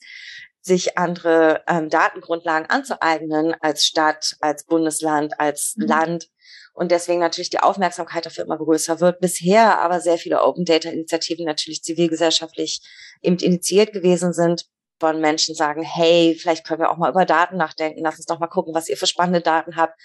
sich 0.62 0.98
andere 0.98 1.62
ähm, 1.68 1.90
Datengrundlagen 1.90 2.70
anzueignen 2.70 3.54
als 3.60 3.86
Stadt, 3.86 4.36
als 4.40 4.66
Bundesland, 4.66 5.40
als 5.40 5.76
mhm. 5.78 5.88
Land 5.88 6.30
und 6.74 6.92
deswegen 6.92 7.20
natürlich 7.20 7.50
die 7.50 7.60
Aufmerksamkeit 7.60 8.26
dafür 8.26 8.46
immer 8.46 8.58
größer 8.58 9.00
wird. 9.00 9.20
Bisher 9.20 9.80
aber 9.80 10.00
sehr 10.02 10.18
viele 10.18 10.42
Open 10.42 10.66
Data 10.66 10.90
Initiativen 10.90 11.46
natürlich 11.46 11.84
zivilgesellschaftlich 11.84 12.82
eben 13.22 13.38
initiiert 13.38 13.94
gewesen 13.94 14.34
sind 14.34 14.66
von 15.00 15.20
Menschen 15.20 15.56
sagen, 15.56 15.84
hey, 15.84 16.36
vielleicht 16.40 16.66
können 16.66 16.82
wir 16.82 16.92
auch 16.92 16.98
mal 16.98 17.12
über 17.12 17.26
Daten 17.26 17.58
nachdenken, 17.58 18.02
lass 18.04 18.18
uns 18.18 18.26
doch 18.26 18.40
mal 18.40 18.48
gucken, 18.48 18.74
was 18.74 18.90
ihr 18.90 18.98
für 18.98 19.08
spannende 19.08 19.42
Daten 19.42 19.76
habt 19.76 20.00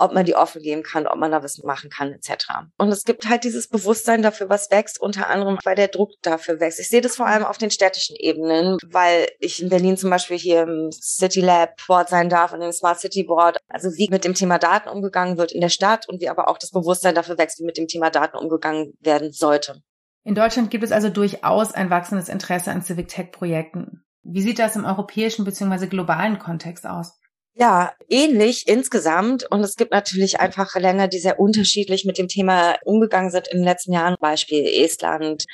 ob 0.00 0.12
man 0.12 0.24
die 0.24 0.34
offen 0.34 0.62
geben 0.62 0.82
kann, 0.82 1.06
ob 1.06 1.18
man 1.18 1.30
da 1.30 1.42
was 1.42 1.62
machen 1.62 1.90
kann, 1.90 2.12
etc. 2.12 2.46
Und 2.78 2.88
es 2.88 3.04
gibt 3.04 3.28
halt 3.28 3.44
dieses 3.44 3.68
Bewusstsein 3.68 4.22
dafür, 4.22 4.48
was 4.48 4.70
wächst, 4.70 5.00
unter 5.00 5.28
anderem, 5.28 5.58
weil 5.64 5.76
der 5.76 5.88
Druck 5.88 6.12
dafür 6.22 6.58
wächst. 6.60 6.80
Ich 6.80 6.88
sehe 6.88 7.00
das 7.00 7.16
vor 7.16 7.26
allem 7.26 7.44
auf 7.44 7.58
den 7.58 7.70
städtischen 7.70 8.16
Ebenen, 8.16 8.78
weil 8.86 9.28
ich 9.38 9.62
in 9.62 9.68
Berlin 9.68 9.96
zum 9.96 10.10
Beispiel 10.10 10.38
hier 10.38 10.62
im 10.62 10.90
City 10.90 11.40
Lab 11.40 11.76
Board 11.86 12.08
sein 12.08 12.28
darf 12.28 12.52
und 12.52 12.62
im 12.62 12.72
Smart 12.72 13.00
City 13.00 13.24
Board. 13.24 13.58
Also 13.68 13.90
wie 13.96 14.08
mit 14.10 14.24
dem 14.24 14.34
Thema 14.34 14.58
Daten 14.58 14.88
umgegangen 14.88 15.36
wird 15.36 15.52
in 15.52 15.60
der 15.60 15.68
Stadt 15.68 16.08
und 16.08 16.20
wie 16.20 16.28
aber 16.28 16.48
auch 16.48 16.58
das 16.58 16.70
Bewusstsein 16.70 17.14
dafür 17.14 17.38
wächst, 17.38 17.60
wie 17.60 17.64
mit 17.64 17.76
dem 17.76 17.86
Thema 17.86 18.10
Daten 18.10 18.36
umgegangen 18.36 18.94
werden 19.00 19.32
sollte. 19.32 19.82
In 20.24 20.34
Deutschland 20.34 20.70
gibt 20.70 20.84
es 20.84 20.92
also 20.92 21.08
durchaus 21.08 21.72
ein 21.72 21.90
wachsendes 21.90 22.28
Interesse 22.28 22.70
an 22.70 22.82
Civic 22.82 23.08
Tech 23.08 23.32
Projekten. 23.32 24.04
Wie 24.22 24.42
sieht 24.42 24.58
das 24.58 24.76
im 24.76 24.84
europäischen 24.84 25.44
bzw. 25.44 25.86
globalen 25.86 26.38
Kontext 26.38 26.86
aus? 26.86 27.19
Ja, 27.60 27.92
ähnlich 28.08 28.66
insgesamt. 28.68 29.44
Und 29.50 29.60
es 29.60 29.76
gibt 29.76 29.90
natürlich 29.90 30.40
einfach 30.40 30.74
Länder, 30.76 31.08
die 31.08 31.18
sehr 31.18 31.38
unterschiedlich 31.38 32.06
mit 32.06 32.16
dem 32.16 32.26
Thema 32.26 32.78
umgegangen 32.86 33.30
sind 33.30 33.48
in 33.48 33.58
den 33.58 33.66
letzten 33.66 33.92
Jahren. 33.92 34.16
Beispiel 34.18 34.64
Estland, 34.64 35.44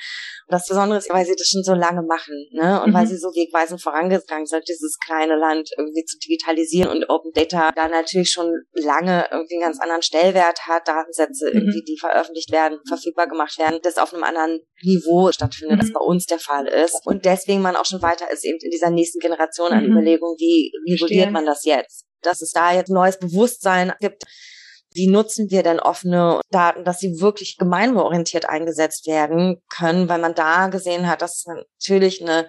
das 0.48 0.68
Besondere 0.68 0.98
ist, 0.98 1.10
weil 1.10 1.26
sie 1.26 1.34
das 1.36 1.48
schon 1.48 1.64
so 1.64 1.74
lange 1.74 2.02
machen, 2.02 2.46
ne? 2.52 2.80
Und 2.82 2.90
mhm. 2.90 2.94
weil 2.94 3.06
sie 3.08 3.16
so 3.16 3.28
wegweisend 3.28 3.82
vorangegangen 3.82 4.46
sind, 4.46 4.68
dieses 4.68 4.98
kleine 5.04 5.34
Land 5.34 5.70
irgendwie 5.76 6.04
zu 6.04 6.16
digitalisieren 6.18 6.90
und 6.90 7.10
Open 7.10 7.32
Data 7.34 7.72
da 7.74 7.88
natürlich 7.88 8.30
schon 8.30 8.52
lange 8.72 9.26
irgendwie 9.32 9.54
einen 9.54 9.64
ganz 9.64 9.80
anderen 9.80 10.02
Stellwert 10.02 10.60
hat, 10.68 10.86
Datensätze 10.86 11.50
mhm. 11.50 11.58
irgendwie, 11.58 11.82
die 11.82 11.98
veröffentlicht 11.98 12.52
werden, 12.52 12.78
verfügbar 12.86 13.26
gemacht 13.26 13.58
werden, 13.58 13.80
das 13.82 13.98
auf 13.98 14.14
einem 14.14 14.22
anderen 14.22 14.60
Niveau 14.82 15.32
stattfindet, 15.32 15.78
mhm. 15.78 15.80
als 15.80 15.92
bei 15.92 16.00
uns 16.00 16.26
der 16.26 16.38
Fall 16.38 16.68
ist. 16.68 17.04
Und 17.04 17.24
deswegen 17.24 17.62
man 17.62 17.74
auch 17.74 17.86
schon 17.86 18.02
weiter 18.02 18.30
ist 18.30 18.44
eben 18.44 18.58
in 18.62 18.70
dieser 18.70 18.90
nächsten 18.90 19.18
Generation 19.18 19.72
an 19.72 19.84
mhm. 19.84 19.90
Überlegungen, 19.90 20.36
wie 20.38 20.72
reguliert 20.92 21.32
man 21.32 21.44
das 21.44 21.64
jetzt? 21.64 21.95
Dass 22.26 22.42
es 22.42 22.50
da 22.50 22.72
jetzt 22.72 22.90
neues 22.90 23.18
Bewusstsein 23.18 23.92
gibt, 24.00 24.24
wie 24.92 25.08
nutzen 25.08 25.50
wir 25.50 25.62
denn 25.62 25.78
offene 25.78 26.40
Daten, 26.50 26.84
dass 26.84 27.00
sie 27.00 27.20
wirklich 27.20 27.58
gemeinwohlorientiert 27.58 28.48
eingesetzt 28.48 29.06
werden 29.06 29.62
können, 29.68 30.08
weil 30.08 30.18
man 30.18 30.34
da 30.34 30.68
gesehen 30.68 31.08
hat, 31.08 31.22
dass 31.22 31.36
es 31.36 31.46
natürlich 31.46 32.22
eine 32.22 32.48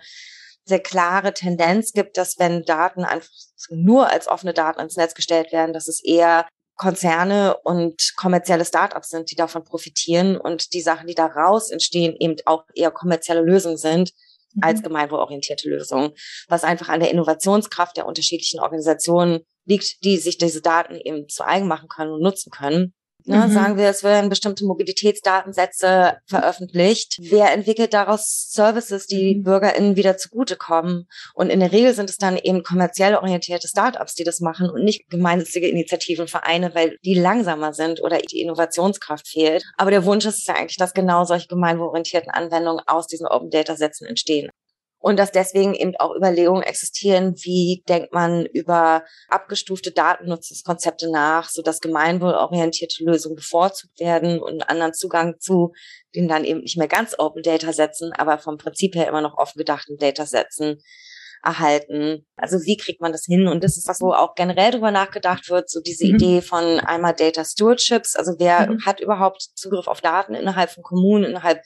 sehr 0.66 0.80
klare 0.80 1.34
Tendenz 1.34 1.92
gibt, 1.92 2.18
dass 2.18 2.40
wenn 2.40 2.64
Daten 2.64 3.04
einfach 3.04 3.30
nur 3.70 4.10
als 4.10 4.28
offene 4.28 4.54
Daten 4.54 4.80
ins 4.80 4.98
Netz 4.98 5.14
gestellt 5.14 5.52
werden, 5.52 5.74
dass 5.74 5.88
es 5.88 6.04
eher 6.04 6.48
Konzerne 6.76 7.58
und 7.64 8.14
kommerzielle 8.16 8.66
Startups 8.66 9.10
sind, 9.10 9.32
die 9.32 9.36
davon 9.36 9.64
profitieren 9.64 10.38
und 10.38 10.74
die 10.74 10.82
Sachen, 10.82 11.08
die 11.08 11.16
daraus 11.16 11.72
entstehen, 11.72 12.16
eben 12.20 12.36
auch 12.46 12.66
eher 12.76 12.92
kommerzielle 12.92 13.42
Lösungen 13.42 13.78
sind 13.78 14.14
mhm. 14.54 14.64
als 14.64 14.84
gemeinwohlorientierte 14.84 15.70
Lösungen, 15.70 16.12
was 16.48 16.64
einfach 16.64 16.90
an 16.90 17.00
der 17.00 17.12
Innovationskraft 17.12 17.98
der 17.98 18.06
unterschiedlichen 18.06 18.60
Organisationen 18.60 19.42
liegt, 19.68 20.04
die 20.04 20.18
sich 20.18 20.38
diese 20.38 20.62
Daten 20.62 20.96
eben 20.96 21.30
zu 21.30 21.46
eigen 21.46 21.68
machen 21.68 21.90
können 21.90 22.12
und 22.12 22.22
nutzen 22.22 22.50
können. 22.50 22.94
Ne? 23.28 23.46
Mhm. 23.46 23.52
Sagen 23.52 23.78
wir, 23.78 23.90
es 23.90 24.04
werden 24.04 24.30
bestimmte 24.30 24.66
Mobilitätsdatensätze 24.66 26.18
veröffentlicht. 26.26 27.18
Wer 27.20 27.52
entwickelt 27.52 27.94
daraus 27.94 28.48
Services, 28.50 29.06
die 29.06 29.36
mhm. 29.36 29.44
BürgerInnen 29.44 29.96
wieder 29.98 30.18
zugutekommen? 30.18 31.08
Und 31.34 31.50
in 31.50 31.60
der 31.60 31.74
Regel 31.74 31.94
sind 31.94 32.10
es 32.10 32.18
dann 32.18 32.38
eben 32.38 32.64
kommerziell 32.64 33.16
orientierte 33.16 33.68
Startups, 33.68 34.14
die 34.14 34.24
das 34.24 34.40
machen 34.40 34.70
und 34.70 34.84
nicht 34.84 35.10
gemeinnützige 35.10 35.68
Initiativen, 35.68 36.28
Vereine, 36.28 36.74
weil 36.74 36.98
die 37.04 37.16
langsamer 37.16 37.74
sind 37.74 38.02
oder 38.02 38.18
die 38.20 38.40
Innovationskraft 38.40 39.28
fehlt. 39.28 39.66
Aber 39.76 39.92
der 39.92 40.06
Wunsch 40.06 40.26
ist 40.26 40.48
ja 40.48 40.56
eigentlich, 40.56 40.78
dass 40.78 40.94
genau 40.94 41.26
solche 41.26 41.48
gemeinwohlorientierten 41.48 42.32
Anwendungen 42.32 42.82
aus 42.88 43.08
diesen 43.08 43.28
Open 43.28 43.50
Data 43.50 43.76
Sätzen 43.76 44.08
entstehen 44.08 44.50
und 45.08 45.18
dass 45.18 45.32
deswegen 45.32 45.74
eben 45.74 45.96
auch 46.00 46.14
Überlegungen 46.14 46.64
existieren, 46.64 47.34
wie 47.38 47.82
denkt 47.88 48.12
man 48.12 48.46
über 48.46 49.06
abgestufte 49.30 49.94
Datennutzungskonzepte 49.94 51.10
nach, 51.10 51.48
so 51.50 51.62
dass 51.62 51.80
gemeinwohlorientierte 51.80 53.06
Lösungen 53.06 53.38
bevorzugt 53.38 54.02
werden 54.02 54.42
und 54.42 54.52
einen 54.52 54.64
anderen 54.64 54.94
Zugang 54.94 55.36
zu 55.40 55.72
den 56.14 56.28
dann 56.28 56.44
eben 56.44 56.60
nicht 56.60 56.78
mehr 56.78 56.90
ganz 56.90 57.16
Open 57.18 57.42
Data 57.42 57.72
Sätzen, 57.72 58.12
aber 58.12 58.38
vom 58.38 58.58
Prinzip 58.58 58.96
her 58.96 59.08
immer 59.08 59.22
noch 59.22 59.38
offen 59.38 59.58
gedachten 59.60 59.96
Data 59.96 60.26
Sätzen 60.26 60.82
erhalten. 61.42 62.28
Also 62.36 62.58
wie 62.66 62.76
kriegt 62.76 63.00
man 63.00 63.14
das 63.14 63.24
hin? 63.24 63.48
Und 63.48 63.64
das 63.64 63.78
ist 63.78 63.88
was, 63.88 64.02
wo 64.02 64.12
auch 64.12 64.36
generell 64.36 64.72
drüber 64.72 64.92
nachgedacht 64.92 65.50
wird, 65.50 65.70
so 65.70 65.80
diese 65.80 66.06
mhm. 66.06 66.16
Idee 66.16 66.42
von 66.42 66.82
einmal 66.82 67.14
Data 67.14 67.46
Stewardships. 67.46 68.18
Also 68.18 68.36
wer 68.40 68.70
mhm. 68.70 68.86
hat 68.86 69.00
überhaupt 69.00 69.42
Zugriff 69.56 69.88
auf 69.88 70.02
Daten 70.02 70.34
innerhalb 70.34 70.70
von 70.70 70.84
Kommunen, 70.84 71.24
innerhalb 71.24 71.62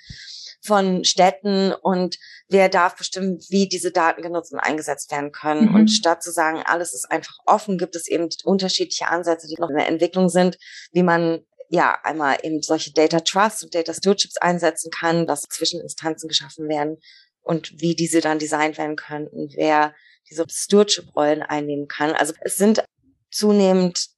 von 0.63 1.03
Städten 1.03 1.73
und 1.73 2.17
wer 2.47 2.69
darf 2.69 2.95
bestimmen, 2.95 3.39
wie 3.49 3.67
diese 3.67 3.91
Daten 3.91 4.21
genutzt 4.21 4.53
und 4.53 4.59
eingesetzt 4.59 5.11
werden 5.11 5.31
können. 5.31 5.69
Mhm. 5.69 5.75
Und 5.75 5.87
statt 5.89 6.21
zu 6.21 6.31
sagen, 6.31 6.61
alles 6.65 6.93
ist 6.93 7.11
einfach 7.11 7.37
offen, 7.45 7.77
gibt 7.77 7.95
es 7.95 8.07
eben 8.07 8.29
unterschiedliche 8.43 9.07
Ansätze, 9.07 9.47
die 9.47 9.59
noch 9.59 9.69
in 9.69 9.77
der 9.77 9.87
Entwicklung 9.87 10.29
sind, 10.29 10.57
wie 10.91 11.03
man 11.03 11.43
ja 11.69 11.97
einmal 12.03 12.37
eben 12.43 12.61
solche 12.61 12.91
Data 12.91 13.21
Trust 13.21 13.63
und 13.63 13.73
Data 13.73 13.93
Stewardships 13.93 14.37
einsetzen 14.37 14.91
kann, 14.91 15.25
dass 15.25 15.41
Zwischeninstanzen 15.41 16.27
geschaffen 16.27 16.67
werden 16.67 16.97
und 17.41 17.71
wie 17.79 17.95
diese 17.95 18.21
dann 18.21 18.39
designt 18.39 18.77
werden 18.77 18.97
könnten, 18.97 19.49
wer 19.55 19.95
diese 20.29 20.45
Stewardship-Rollen 20.49 21.41
einnehmen 21.41 21.87
kann. 21.87 22.11
Also 22.11 22.33
es 22.41 22.57
sind 22.57 22.83
zunehmend 23.31 24.09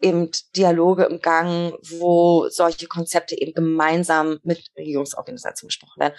eben 0.00 0.30
Dialoge 0.56 1.04
im 1.04 1.20
Gang, 1.20 1.74
wo 1.98 2.48
solche 2.48 2.86
Konzepte 2.86 3.38
eben 3.38 3.52
gemeinsam 3.54 4.38
mit 4.42 4.66
Regierungsorganisationen 4.76 5.68
besprochen 5.68 6.00
werden 6.00 6.14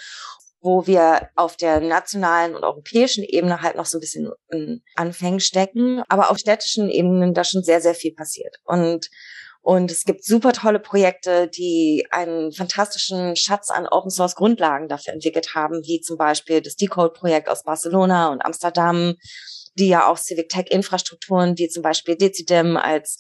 wo 0.66 0.88
wir 0.88 1.30
auf 1.36 1.56
der 1.58 1.80
nationalen 1.80 2.56
und 2.56 2.64
europäischen 2.64 3.24
Ebene 3.24 3.62
halt 3.62 3.76
noch 3.76 3.86
so 3.86 4.00
ein 4.00 4.02
bisschen 4.02 4.32
in 4.50 4.82
Anfängen 4.96 5.40
stecken, 5.40 6.02
aber 6.10 6.32
auf 6.32 6.40
städtischen 6.40 6.90
Ebenen 6.90 7.36
da 7.36 7.44
schon 7.44 7.64
sehr, 7.64 7.82
sehr 7.82 7.94
viel 7.94 8.16
passiert. 8.16 8.58
Und 8.64 9.12
und 9.62 9.90
es 9.90 10.04
gibt 10.04 10.24
super 10.24 10.54
tolle 10.54 10.80
Projekte, 10.80 11.48
die 11.48 12.06
einen 12.12 12.52
fantastischen 12.52 13.36
Schatz 13.36 13.72
an 13.72 13.88
Open 13.88 14.12
Source 14.12 14.36
Grundlagen 14.36 14.88
dafür 14.88 15.14
entwickelt 15.14 15.56
haben, 15.56 15.82
wie 15.86 16.02
zum 16.02 16.18
Beispiel 16.18 16.62
das 16.62 16.76
Decode 16.76 17.14
Projekt 17.14 17.50
aus 17.50 17.64
Barcelona 17.64 18.32
und 18.32 18.46
Amsterdam, 18.46 19.16
die 19.74 19.88
ja 19.88 20.08
auch 20.08 20.20
Civic 20.20 20.50
Tech 20.50 20.68
Infrastrukturen, 20.70 21.58
wie 21.58 21.68
zum 21.68 21.82
Beispiel 21.82 22.16
Decidem 22.16 22.78
als 22.78 23.18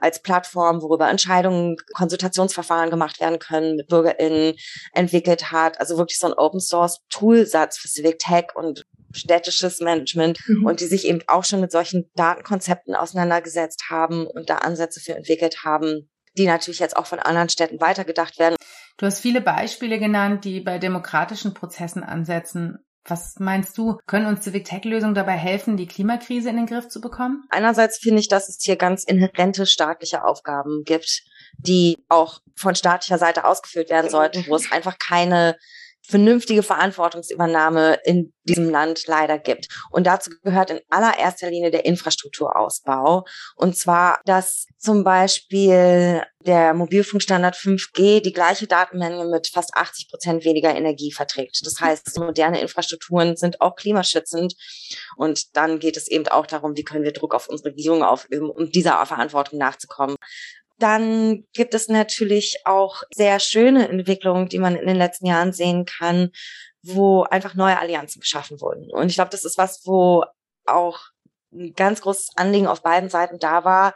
als 0.00 0.22
Plattform, 0.22 0.82
worüber 0.82 1.08
Entscheidungen, 1.08 1.76
Konsultationsverfahren 1.94 2.90
gemacht 2.90 3.20
werden 3.20 3.38
können, 3.38 3.76
mit 3.76 3.88
BürgerInnen 3.88 4.54
entwickelt 4.92 5.52
hat. 5.52 5.80
Also 5.80 5.98
wirklich 5.98 6.18
so 6.18 6.26
ein 6.26 6.34
Open 6.34 6.60
Source 6.60 7.00
Toolsatz 7.10 7.78
für 7.78 7.88
Civic 7.88 8.18
Tech 8.18 8.54
und 8.54 8.84
städtisches 9.12 9.80
Management 9.80 10.40
mhm. 10.46 10.66
und 10.66 10.80
die 10.80 10.86
sich 10.86 11.06
eben 11.06 11.20
auch 11.26 11.44
schon 11.44 11.60
mit 11.60 11.72
solchen 11.72 12.10
Datenkonzepten 12.14 12.94
auseinandergesetzt 12.94 13.84
haben 13.90 14.26
und 14.26 14.50
da 14.50 14.56
Ansätze 14.56 15.00
für 15.00 15.14
entwickelt 15.14 15.64
haben, 15.64 16.10
die 16.36 16.46
natürlich 16.46 16.78
jetzt 16.78 16.96
auch 16.96 17.06
von 17.06 17.18
anderen 17.18 17.48
Städten 17.48 17.80
weitergedacht 17.80 18.38
werden. 18.38 18.56
Du 18.98 19.06
hast 19.06 19.20
viele 19.20 19.40
Beispiele 19.40 19.98
genannt, 19.98 20.44
die 20.44 20.60
bei 20.60 20.78
demokratischen 20.78 21.54
Prozessen 21.54 22.02
ansetzen. 22.02 22.78
Was 23.04 23.38
meinst 23.38 23.78
du, 23.78 23.98
können 24.06 24.26
uns 24.26 24.42
Civic 24.42 24.64
Tech 24.66 24.84
Lösungen 24.84 25.14
dabei 25.14 25.32
helfen, 25.32 25.76
die 25.76 25.86
Klimakrise 25.86 26.50
in 26.50 26.56
den 26.56 26.66
Griff 26.66 26.88
zu 26.88 27.00
bekommen? 27.00 27.44
Einerseits 27.48 27.98
finde 27.98 28.20
ich, 28.20 28.28
dass 28.28 28.48
es 28.48 28.58
hier 28.60 28.76
ganz 28.76 29.04
inhärente 29.04 29.66
staatliche 29.66 30.24
Aufgaben 30.24 30.82
gibt, 30.84 31.22
die 31.56 32.04
auch 32.08 32.40
von 32.54 32.74
staatlicher 32.74 33.18
Seite 33.18 33.44
ausgeführt 33.44 33.88
werden 33.90 34.10
sollten, 34.10 34.44
wo 34.48 34.56
es 34.56 34.70
einfach 34.72 34.98
keine 34.98 35.56
vernünftige 36.08 36.62
Verantwortungsübernahme 36.62 37.98
in 38.04 38.32
diesem 38.44 38.70
Land 38.70 39.06
leider 39.06 39.38
gibt. 39.38 39.68
Und 39.90 40.06
dazu 40.06 40.30
gehört 40.42 40.70
in 40.70 40.80
allererster 40.88 41.50
Linie 41.50 41.70
der 41.70 41.84
Infrastrukturausbau. 41.84 43.24
Und 43.56 43.76
zwar, 43.76 44.20
dass 44.24 44.66
zum 44.78 45.04
Beispiel 45.04 46.22
der 46.46 46.72
Mobilfunkstandard 46.72 47.56
5G 47.56 48.20
die 48.20 48.32
gleiche 48.32 48.66
Datenmenge 48.66 49.26
mit 49.26 49.48
fast 49.48 49.74
80 49.74 50.08
Prozent 50.08 50.44
weniger 50.44 50.74
Energie 50.74 51.12
verträgt. 51.12 51.60
Das 51.66 51.78
heißt, 51.80 52.18
moderne 52.18 52.60
Infrastrukturen 52.60 53.36
sind 53.36 53.60
auch 53.60 53.76
klimaschützend. 53.76 54.54
Und 55.16 55.56
dann 55.56 55.78
geht 55.78 55.96
es 55.96 56.08
eben 56.08 56.26
auch 56.28 56.46
darum, 56.46 56.76
wie 56.76 56.84
können 56.84 57.04
wir 57.04 57.12
Druck 57.12 57.34
auf 57.34 57.48
unsere 57.48 57.70
Regierung 57.70 58.02
aufüben, 58.02 58.48
um 58.48 58.70
dieser 58.70 59.04
Verantwortung 59.04 59.58
nachzukommen. 59.58 60.16
Dann 60.78 61.44
gibt 61.54 61.74
es 61.74 61.88
natürlich 61.88 62.60
auch 62.64 63.02
sehr 63.12 63.40
schöne 63.40 63.88
Entwicklungen, 63.88 64.48
die 64.48 64.58
man 64.58 64.76
in 64.76 64.86
den 64.86 64.96
letzten 64.96 65.26
Jahren 65.26 65.52
sehen 65.52 65.84
kann, 65.84 66.30
wo 66.82 67.22
einfach 67.24 67.54
neue 67.54 67.78
Allianzen 67.78 68.20
geschaffen 68.20 68.60
wurden. 68.60 68.90
Und 68.90 69.08
ich 69.08 69.14
glaube, 69.14 69.30
das 69.30 69.44
ist 69.44 69.58
was, 69.58 69.82
wo 69.84 70.24
auch 70.66 71.00
ein 71.52 71.72
ganz 71.74 72.00
großes 72.00 72.30
Anliegen 72.36 72.66
auf 72.66 72.82
beiden 72.82 73.08
Seiten 73.08 73.38
da 73.38 73.64
war. 73.64 73.94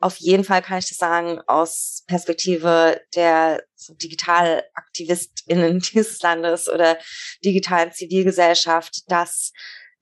Auf 0.00 0.16
jeden 0.16 0.44
Fall 0.44 0.62
kann 0.62 0.78
ich 0.78 0.88
das 0.88 0.98
sagen, 0.98 1.40
aus 1.46 2.02
Perspektive 2.06 3.00
der 3.14 3.62
so 3.76 3.94
DigitalaktivistInnen 3.94 5.78
dieses 5.92 6.20
Landes 6.22 6.68
oder 6.68 6.98
digitalen 7.44 7.92
Zivilgesellschaft, 7.92 9.10
dass 9.10 9.52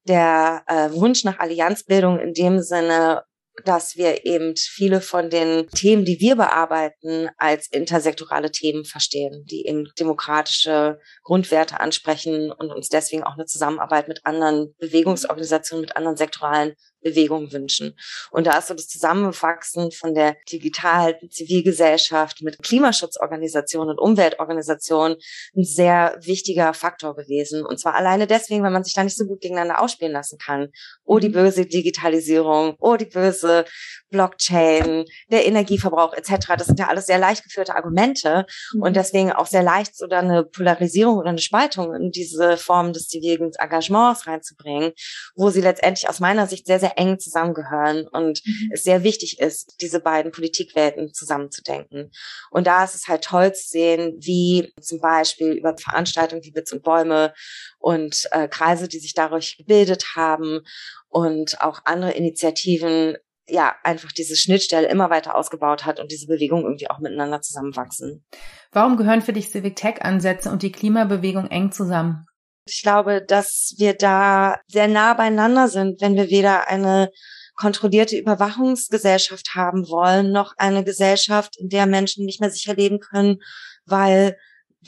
der 0.04 0.62
äh, 0.66 0.90
Wunsch 0.92 1.24
nach 1.24 1.38
Allianzbildung 1.38 2.18
in 2.18 2.32
dem 2.32 2.62
Sinne 2.62 3.24
dass 3.64 3.96
wir 3.96 4.24
eben 4.24 4.54
viele 4.56 5.00
von 5.00 5.30
den 5.30 5.68
Themen, 5.68 6.04
die 6.04 6.20
wir 6.20 6.36
bearbeiten, 6.36 7.28
als 7.36 7.68
intersektorale 7.68 8.50
Themen 8.50 8.84
verstehen, 8.84 9.44
die 9.50 9.66
eben 9.66 9.88
demokratische 9.98 10.98
Grundwerte 11.22 11.80
ansprechen 11.80 12.50
und 12.50 12.70
uns 12.72 12.88
deswegen 12.88 13.24
auch 13.24 13.34
eine 13.34 13.46
Zusammenarbeit 13.46 14.08
mit 14.08 14.26
anderen 14.26 14.74
Bewegungsorganisationen, 14.78 15.82
mit 15.82 15.96
anderen 15.96 16.16
sektoralen 16.16 16.74
Bewegung 17.00 17.52
wünschen. 17.52 17.96
Und 18.30 18.46
da 18.46 18.58
ist 18.58 18.68
so 18.68 18.74
das 18.74 18.88
Zusammenwachsen 18.88 19.90
von 19.92 20.14
der 20.14 20.36
digitalen 20.50 21.16
Zivilgesellschaft 21.30 22.42
mit 22.42 22.62
Klimaschutzorganisationen 22.62 23.90
und 23.90 23.98
Umweltorganisationen 23.98 25.16
ein 25.56 25.64
sehr 25.64 26.18
wichtiger 26.22 26.74
Faktor 26.74 27.16
gewesen. 27.16 27.64
Und 27.64 27.78
zwar 27.78 27.94
alleine 27.94 28.26
deswegen, 28.26 28.62
weil 28.62 28.70
man 28.70 28.84
sich 28.84 28.94
da 28.94 29.04
nicht 29.04 29.16
so 29.16 29.26
gut 29.26 29.40
gegeneinander 29.40 29.80
ausspielen 29.80 30.12
lassen 30.12 30.38
kann. 30.38 30.68
Oh, 31.04 31.18
die 31.18 31.28
mhm. 31.28 31.34
böse 31.34 31.66
Digitalisierung, 31.66 32.76
oh, 32.78 32.96
die 32.96 33.06
böse 33.06 33.64
Blockchain, 34.10 35.04
der 35.30 35.46
Energieverbrauch 35.46 36.12
etc. 36.14 36.54
Das 36.58 36.66
sind 36.66 36.78
ja 36.78 36.88
alles 36.88 37.06
sehr 37.06 37.18
leicht 37.18 37.44
geführte 37.44 37.74
Argumente 37.74 38.46
mhm. 38.74 38.82
und 38.82 38.96
deswegen 38.96 39.32
auch 39.32 39.46
sehr 39.46 39.62
leicht 39.62 39.96
so 39.96 40.06
dann 40.06 40.30
eine 40.30 40.44
Polarisierung 40.44 41.16
oder 41.16 41.30
eine 41.30 41.38
Spaltung 41.38 41.94
in 41.94 42.10
diese 42.10 42.56
Form 42.56 42.92
des 42.92 43.08
zivilen 43.08 43.52
Engagements 43.58 44.26
reinzubringen, 44.26 44.92
wo 45.34 45.50
sie 45.50 45.60
letztendlich 45.60 46.08
aus 46.08 46.20
meiner 46.20 46.46
Sicht 46.46 46.66
sehr, 46.66 46.80
sehr 46.90 46.98
eng 46.98 47.18
zusammengehören 47.18 48.06
und 48.08 48.42
mhm. 48.44 48.70
es 48.72 48.82
sehr 48.82 49.02
wichtig 49.02 49.40
ist, 49.40 49.76
diese 49.80 50.00
beiden 50.00 50.32
Politikwelten 50.32 51.12
zusammenzudenken. 51.12 52.10
Und 52.50 52.66
da 52.66 52.84
ist 52.84 52.94
es 52.94 53.08
halt 53.08 53.24
toll 53.24 53.52
zu 53.54 53.68
sehen, 53.68 54.16
wie 54.18 54.72
zum 54.80 55.00
Beispiel 55.00 55.52
über 55.52 55.76
Veranstaltungen 55.76 56.42
wie 56.44 56.54
Witz 56.54 56.72
und 56.72 56.82
Bäume 56.82 57.32
und 57.78 58.28
äh, 58.32 58.48
Kreise, 58.48 58.88
die 58.88 58.98
sich 58.98 59.14
dadurch 59.14 59.56
gebildet 59.56 60.16
haben 60.16 60.60
und 61.08 61.60
auch 61.60 61.80
andere 61.84 62.12
Initiativen 62.12 63.16
ja 63.48 63.74
einfach 63.82 64.12
diese 64.12 64.36
Schnittstelle 64.36 64.88
immer 64.88 65.10
weiter 65.10 65.34
ausgebaut 65.34 65.84
hat 65.84 65.98
und 65.98 66.12
diese 66.12 66.28
Bewegung 66.28 66.62
irgendwie 66.62 66.88
auch 66.88 67.00
miteinander 67.00 67.42
zusammenwachsen. 67.42 68.24
Warum 68.70 68.96
gehören 68.96 69.22
für 69.22 69.32
dich 69.32 69.48
Civic 69.48 69.74
Tech 69.74 70.02
Ansätze 70.02 70.50
und 70.50 70.62
die 70.62 70.70
Klimabewegung 70.70 71.48
eng 71.48 71.72
zusammen? 71.72 72.26
Ich 72.70 72.82
glaube, 72.82 73.22
dass 73.22 73.74
wir 73.78 73.94
da 73.94 74.60
sehr 74.68 74.88
nah 74.88 75.14
beieinander 75.14 75.68
sind, 75.68 76.00
wenn 76.00 76.16
wir 76.16 76.30
weder 76.30 76.68
eine 76.68 77.10
kontrollierte 77.54 78.16
Überwachungsgesellschaft 78.16 79.54
haben 79.54 79.88
wollen, 79.88 80.32
noch 80.32 80.54
eine 80.56 80.82
Gesellschaft, 80.82 81.58
in 81.58 81.68
der 81.68 81.86
Menschen 81.86 82.24
nicht 82.24 82.40
mehr 82.40 82.50
sicher 82.50 82.74
leben 82.74 83.00
können, 83.00 83.38
weil 83.84 84.36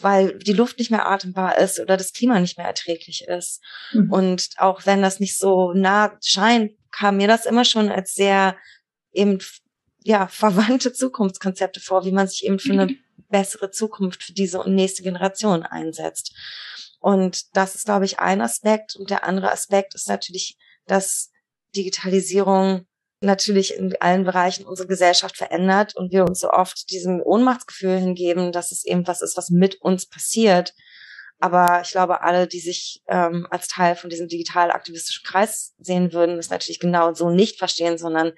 weil 0.01 0.39
die 0.39 0.55
Luft 0.55 0.79
nicht 0.79 0.91
mehr 0.91 1.07
atembar 1.07 1.59
ist 1.59 1.79
oder 1.79 1.97
das 1.97 2.13
Klima 2.13 2.41
nicht 2.41 2.57
mehr 2.57 2.67
erträglich 2.67 3.27
ist. 3.29 3.63
Mhm. 3.93 4.11
Und 4.11 4.49
auch 4.57 4.87
wenn 4.87 5.03
das 5.03 5.21
nicht 5.21 5.39
so 5.39 5.73
nah 5.75 6.17
scheint, 6.25 6.73
kam 6.91 7.19
mir 7.19 7.29
das 7.29 7.45
immer 7.45 7.65
schon 7.65 7.91
als 7.91 8.15
sehr 8.15 8.57
eben 9.13 9.39
ja 10.05 10.29
verwandte 10.29 10.93
Zukunftskonzepte 10.93 11.81
vor, 11.81 12.05
wie 12.05 12.13
man 12.13 12.27
sich 12.27 12.45
eben 12.47 12.59
für 12.59 12.73
eine 12.73 12.97
bessere 13.29 13.71
Zukunft 13.71 14.23
für 14.23 14.33
diese 14.33 14.61
und 14.61 14.75
nächste 14.75 15.03
Generation 15.03 15.63
einsetzt. 15.63 16.35
Und 17.03 17.57
das 17.57 17.75
ist, 17.75 17.85
glaube 17.85 18.05
ich, 18.05 18.21
ein 18.21 18.41
Aspekt. 18.41 18.97
Und 18.97 19.11
der 19.11 19.25
andere 19.25 19.51
Aspekt 19.51 19.95
ist 19.95 20.09
natürlich, 20.09 20.57
dass 20.87 21.31
Digitalisierung 21.75 22.87
natürlich 23.21 23.77
in 23.77 23.95
allen 24.01 24.25
Bereichen 24.25 24.67
unsere 24.67 24.89
Gesellschaft 24.89 25.37
verändert 25.37 25.97
und 25.97 26.13
wir 26.13 26.25
uns 26.25 26.41
so 26.41 26.51
oft 26.51 26.91
diesem 26.91 27.21
Ohnmachtsgefühl 27.21 27.99
hingeben, 27.99 28.53
dass 28.53 28.73
es 28.73 28.85
eben 28.85 29.07
was 29.07 29.23
ist, 29.23 29.37
was 29.37 29.51
mit 29.51 29.81
uns 29.81 30.07
passiert. 30.07 30.75
Aber 31.39 31.81
ich 31.85 31.91
glaube, 31.91 32.23
alle, 32.23 32.47
die 32.47 32.61
sich 32.61 33.03
ähm, 33.09 33.49
als 33.51 33.67
Teil 33.67 33.97
von 33.97 34.11
diesem 34.11 34.29
digital-aktivistischen 34.29 35.25
Kreis 35.25 35.75
sehen 35.79 36.13
würden, 36.13 36.39
es 36.39 36.51
natürlich 36.51 36.79
genau 36.79 37.15
so 37.15 37.31
nicht 37.31 37.59
verstehen, 37.59 37.99
sondern 37.99 38.33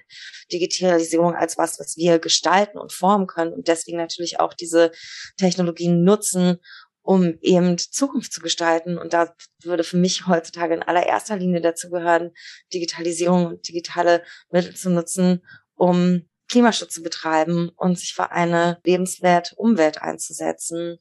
Digitalisierung 0.51 1.35
als 1.35 1.55
was, 1.55 1.79
was 1.79 1.97
wir 1.97 2.17
gestalten 2.17 2.79
und 2.79 2.93
formen 2.93 3.27
können 3.27 3.53
und 3.53 3.67
deswegen 3.67 3.97
natürlich 3.97 4.39
auch 4.39 4.55
diese 4.55 4.91
Technologien 5.37 6.03
nutzen, 6.03 6.57
um 7.05 7.37
eben 7.41 7.77
Zukunft 7.77 8.33
zu 8.33 8.41
gestalten. 8.41 8.97
Und 8.97 9.13
da 9.13 9.35
würde 9.61 9.83
für 9.83 9.97
mich 9.97 10.25
heutzutage 10.25 10.73
in 10.73 10.81
allererster 10.81 11.37
Linie 11.37 11.61
dazu 11.61 11.91
gehören, 11.91 12.31
Digitalisierung 12.73 13.45
und 13.45 13.67
digitale 13.67 14.23
Mittel 14.49 14.75
zu 14.75 14.89
nutzen, 14.89 15.45
um 15.75 16.27
Klimaschutz 16.49 16.95
zu 16.95 17.03
betreiben 17.03 17.69
und 17.75 17.99
sich 17.99 18.15
für 18.15 18.31
eine 18.31 18.79
lebenswerte 18.83 19.55
Umwelt 19.55 20.01
einzusetzen. 20.01 20.97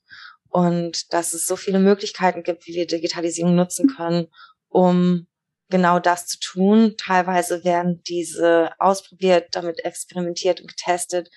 Und 0.51 1.13
dass 1.15 1.33
es 1.33 1.47
so 1.47 1.57
viele 1.57 1.79
Möglichkeiten 1.79 2.43
gibt, 2.43 2.67
wie 2.67 2.75
wir 2.75 2.87
Digitalisierung 2.87 3.55
nutzen 3.55 3.89
können, 3.89 4.27
um 4.69 5.27
genau 5.71 6.01
das 6.01 6.27
zu 6.27 6.39
tun. 6.39 6.97
Teilweise 6.99 7.65
werden 7.65 8.03
diese 8.07 8.73
ausprobiert, 8.79 9.49
damit 9.53 9.83
experimentiert 9.87 10.61
und 10.61 10.69
getestet. 10.69 11.31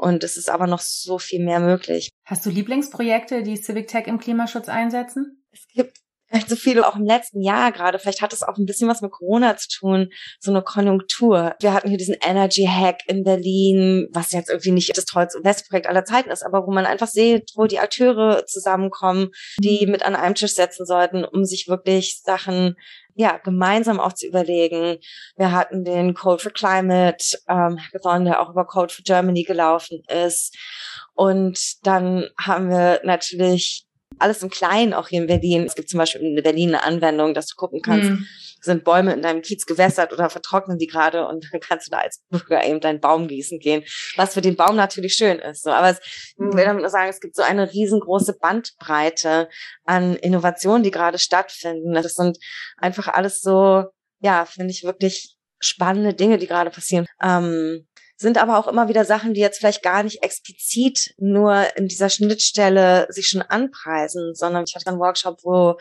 Und 0.00 0.24
es 0.24 0.38
ist 0.38 0.48
aber 0.48 0.66
noch 0.66 0.80
so 0.80 1.18
viel 1.18 1.44
mehr 1.44 1.60
möglich. 1.60 2.08
Hast 2.24 2.46
du 2.46 2.50
Lieblingsprojekte, 2.50 3.42
die 3.42 3.58
Civic 3.58 3.88
Tech 3.88 4.06
im 4.06 4.18
Klimaschutz 4.18 4.70
einsetzen? 4.70 5.44
Es 5.52 5.66
gibt 5.68 5.98
so 6.46 6.56
viele 6.56 6.86
auch 6.86 6.96
im 6.96 7.04
letzten 7.04 7.42
Jahr 7.42 7.70
gerade. 7.70 7.98
Vielleicht 7.98 8.22
hat 8.22 8.32
es 8.32 8.42
auch 8.42 8.56
ein 8.56 8.64
bisschen 8.64 8.88
was 8.88 9.02
mit 9.02 9.10
Corona 9.10 9.58
zu 9.58 9.68
tun, 9.68 10.08
so 10.38 10.52
eine 10.52 10.62
Konjunktur. 10.62 11.54
Wir 11.60 11.74
hatten 11.74 11.88
hier 11.88 11.98
diesen 11.98 12.16
Energy 12.22 12.66
Hack 12.66 13.00
in 13.08 13.24
Berlin, 13.24 14.08
was 14.12 14.32
jetzt 14.32 14.48
irgendwie 14.48 14.70
nicht 14.70 14.96
das 14.96 15.04
tollste 15.04 15.38
Investprojekt 15.38 15.86
aller 15.86 16.04
Zeiten 16.04 16.30
ist, 16.30 16.44
aber 16.44 16.66
wo 16.66 16.72
man 16.72 16.86
einfach 16.86 17.08
sieht, 17.08 17.50
wo 17.56 17.66
die 17.66 17.80
Akteure 17.80 18.46
zusammenkommen, 18.46 19.30
die 19.58 19.86
mit 19.86 20.02
an 20.02 20.14
einem 20.14 20.34
Tisch 20.34 20.54
setzen 20.54 20.86
sollten, 20.86 21.24
um 21.24 21.44
sich 21.44 21.68
wirklich 21.68 22.22
Sachen 22.24 22.76
ja, 23.14 23.38
gemeinsam 23.38 24.00
auch 24.00 24.12
zu 24.12 24.26
überlegen. 24.26 24.98
Wir 25.36 25.52
hatten 25.52 25.84
den 25.84 26.14
Code 26.14 26.42
for 26.42 26.52
Climate 26.52 27.38
ähm, 27.48 27.78
Hackathon, 27.78 28.24
der 28.24 28.40
auch 28.40 28.50
über 28.50 28.64
Code 28.64 28.92
for 28.92 29.02
Germany 29.04 29.44
gelaufen 29.44 30.02
ist. 30.08 30.56
Und 31.14 31.86
dann 31.86 32.28
haben 32.38 32.70
wir 32.70 33.00
natürlich 33.04 33.86
alles 34.20 34.42
im 34.42 34.50
Kleinen 34.50 34.92
auch 34.92 35.08
hier 35.08 35.20
in 35.20 35.26
Berlin. 35.26 35.64
Es 35.64 35.74
gibt 35.74 35.88
zum 35.88 35.98
Beispiel 35.98 36.20
in 36.20 36.42
Berlin 36.42 36.74
eine 36.74 36.82
Anwendung, 36.82 37.34
dass 37.34 37.46
du 37.46 37.56
gucken 37.56 37.82
kannst, 37.82 38.10
mhm. 38.10 38.26
sind 38.60 38.84
Bäume 38.84 39.12
in 39.12 39.22
deinem 39.22 39.42
Kiez 39.42 39.66
gewässert 39.66 40.12
oder 40.12 40.30
vertrocknen 40.30 40.78
die 40.78 40.86
gerade 40.86 41.26
und 41.26 41.48
dann 41.52 41.60
kannst 41.60 41.86
du 41.86 41.90
da 41.90 41.98
als 41.98 42.22
Bürger 42.28 42.64
eben 42.64 42.80
deinen 42.80 43.00
Baum 43.00 43.28
gießen 43.28 43.58
gehen, 43.58 43.82
was 44.16 44.34
für 44.34 44.40
den 44.40 44.56
Baum 44.56 44.76
natürlich 44.76 45.14
schön 45.14 45.38
ist. 45.38 45.62
So, 45.62 45.70
aber 45.70 45.90
es, 45.90 46.00
mhm. 46.36 46.50
ich 46.50 46.56
will 46.56 46.64
damit 46.64 46.82
nur 46.82 46.90
sagen, 46.90 47.08
es 47.08 47.20
gibt 47.20 47.36
so 47.36 47.42
eine 47.42 47.72
riesengroße 47.72 48.36
Bandbreite 48.40 49.48
an 49.84 50.16
Innovationen, 50.16 50.82
die 50.82 50.90
gerade 50.90 51.18
stattfinden. 51.18 51.92
Das 51.92 52.14
sind 52.14 52.38
einfach 52.76 53.08
alles 53.08 53.40
so, 53.40 53.84
ja, 54.20 54.44
finde 54.44 54.70
ich 54.70 54.84
wirklich 54.84 55.36
spannende 55.60 56.14
Dinge, 56.14 56.38
die 56.38 56.46
gerade 56.46 56.70
passieren. 56.70 57.06
Ähm, 57.22 57.86
sind 58.20 58.36
aber 58.36 58.58
auch 58.58 58.68
immer 58.68 58.88
wieder 58.88 59.06
Sachen, 59.06 59.32
die 59.32 59.40
jetzt 59.40 59.58
vielleicht 59.58 59.82
gar 59.82 60.02
nicht 60.02 60.22
explizit 60.22 61.14
nur 61.16 61.64
in 61.76 61.88
dieser 61.88 62.10
Schnittstelle 62.10 63.06
sich 63.08 63.28
schon 63.28 63.40
anpreisen, 63.40 64.34
sondern 64.34 64.64
ich 64.68 64.74
hatte 64.74 64.88
einen 64.88 64.98
Workshop, 64.98 65.38
wo 65.42 65.78